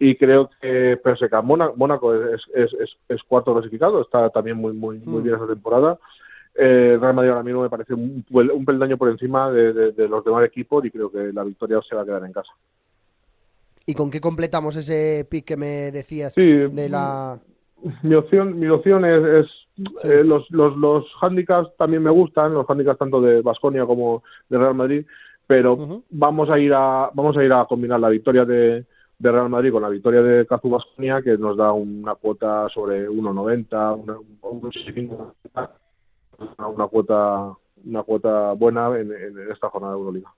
[0.05, 4.99] y creo que Perseca Mónaco es, es, es, es, cuarto clasificado, está también muy muy
[4.99, 5.23] muy mm.
[5.23, 5.97] bien esa temporada
[6.55, 10.45] eh, Real Madrid ahora mismo me parece un, un peldaño por encima de, los demás
[10.45, 12.51] equipos y creo que la victoria se va a quedar en casa.
[13.87, 17.39] ¿Y con qué completamos ese pick que me decías de la
[18.03, 19.49] mi opción, mi opción es,
[20.05, 24.59] eh, los, los, los handicaps también me gustan, los handicaps tanto de Basconia como de
[24.59, 25.05] Real Madrid,
[25.47, 28.85] pero vamos a ir a vamos a ir a combinar la victoria de,
[29.23, 33.09] de Real Madrid con la victoria de Cazu Basconia que nos da una cuota sobre
[33.09, 34.17] 1.90, una,
[36.69, 39.13] una cuota una cuota buena en,
[39.51, 40.35] esta jornada de Euroliga.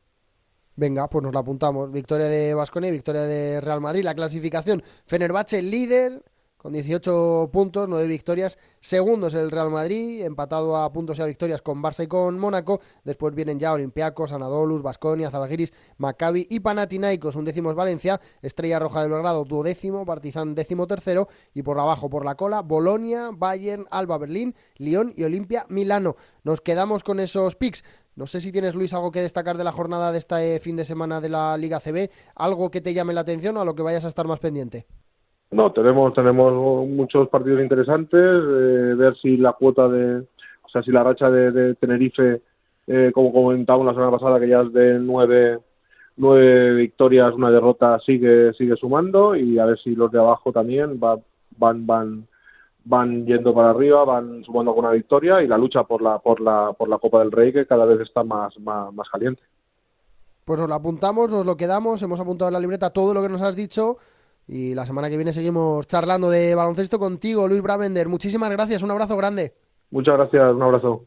[0.76, 1.90] Venga, pues nos la apuntamos.
[1.90, 4.02] Victoria de Basconia y victoria de Real Madrid.
[4.02, 6.22] La clasificación, Fenerbahce líder,
[6.64, 8.56] con 18 puntos, 9 victorias.
[8.80, 12.38] Segundo es el Real Madrid, empatado a puntos y a victorias con Barça y con
[12.38, 12.80] Mónaco.
[13.04, 17.36] Después vienen ya Olympiacos, Anadolus, Basconia, Zalgiris, Maccabi y Panathinaikos.
[17.36, 21.28] Un décimo es Valencia, Estrella Roja de Belgrado, duodécimo, Partizan décimo tercero.
[21.52, 26.16] Y por abajo, por la cola, Bolonia, Bayern, Alba Berlín, Lyon y Olimpia Milano.
[26.44, 27.84] Nos quedamos con esos picks.
[28.16, 30.86] No sé si tienes, Luis, algo que destacar de la jornada de este fin de
[30.86, 33.82] semana de la Liga CB, algo que te llame la atención o a lo que
[33.82, 34.86] vayas a estar más pendiente.
[35.50, 38.20] No, tenemos tenemos muchos partidos interesantes.
[38.20, 40.18] Eh, ver si la cuota de,
[40.62, 42.42] o sea, si la racha de, Tenerife,
[42.86, 45.58] eh, como comentábamos la semana pasada, que ya es de nueve,
[46.16, 50.98] nueve victorias, una derrota, sigue sigue sumando y a ver si los de abajo también
[50.98, 51.22] van
[51.56, 52.26] van van
[52.84, 56.72] van yendo para arriba, van sumando alguna victoria y la lucha por la por la
[56.72, 59.42] por la Copa del Rey que cada vez está más más, más caliente.
[60.44, 63.30] Pues nos lo apuntamos, nos lo quedamos, hemos apuntado en la libreta todo lo que
[63.30, 63.96] nos has dicho.
[64.46, 68.08] Y la semana que viene seguimos charlando de baloncesto contigo, Luis Bravender.
[68.08, 69.54] Muchísimas gracias, un abrazo grande.
[69.90, 71.06] Muchas gracias, un abrazo.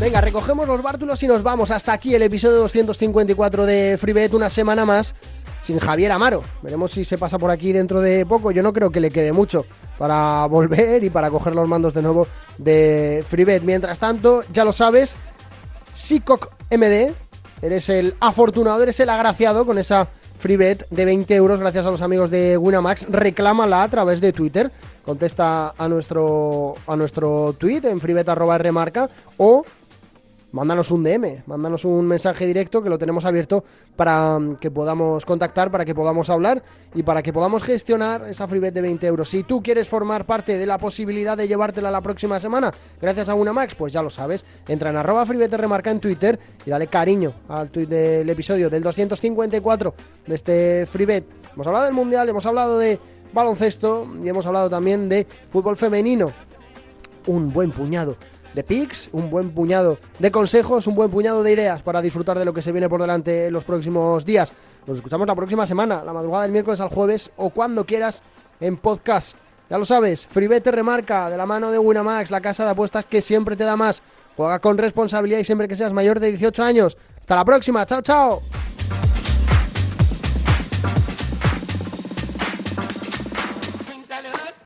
[0.00, 1.70] Venga, recogemos los bártulos y nos vamos.
[1.70, 5.14] Hasta aquí el episodio 254 de FreeBet, una semana más
[5.60, 6.42] sin Javier Amaro.
[6.62, 8.50] Veremos si se pasa por aquí dentro de poco.
[8.50, 9.64] Yo no creo que le quede mucho
[9.98, 12.26] para volver y para coger los mandos de nuevo
[12.58, 13.62] de FreeBet.
[13.62, 15.16] Mientras tanto, ya lo sabes,
[15.94, 17.12] Sikok MD,
[17.62, 20.08] eres el afortunado, eres el agraciado con esa
[20.38, 23.06] FreeBet de 20 euros gracias a los amigos de Winamax.
[23.10, 24.72] Reclámala a través de Twitter.
[25.04, 29.64] Contesta a nuestro, a nuestro tweet en freebet.remarca o
[30.52, 33.64] mándanos un DM, mándanos un mensaje directo que lo tenemos abierto
[33.96, 36.62] para mm, que podamos contactar, para que podamos hablar
[36.94, 39.28] y para que podamos gestionar esa freebet de 20 euros.
[39.28, 43.34] Si tú quieres formar parte de la posibilidad de llevártela la próxima semana gracias a
[43.34, 46.86] una Max, pues ya lo sabes, entra en arroba freebet remarca en Twitter y dale
[46.86, 49.94] cariño al tweet del episodio del 254
[50.26, 51.24] de este freebet.
[51.54, 52.98] Hemos hablado del Mundial, hemos hablado de
[53.32, 56.32] baloncesto y hemos hablado también de fútbol femenino.
[57.26, 58.16] Un buen puñado
[58.54, 62.44] de picks, un buen puñado de consejos, un buen puñado de ideas para disfrutar de
[62.44, 64.52] lo que se viene por delante en los próximos días.
[64.86, 68.22] Nos escuchamos la próxima semana, la madrugada del miércoles al jueves o cuando quieras
[68.60, 69.36] en podcast.
[69.68, 73.22] Ya lo sabes, Fribete remarca de la mano de Winamax, la casa de apuestas que
[73.22, 74.02] siempre te da más.
[74.36, 76.96] Juega con responsabilidad y siempre que seas mayor de 18 años.
[77.20, 78.42] Hasta la próxima, chao, chao.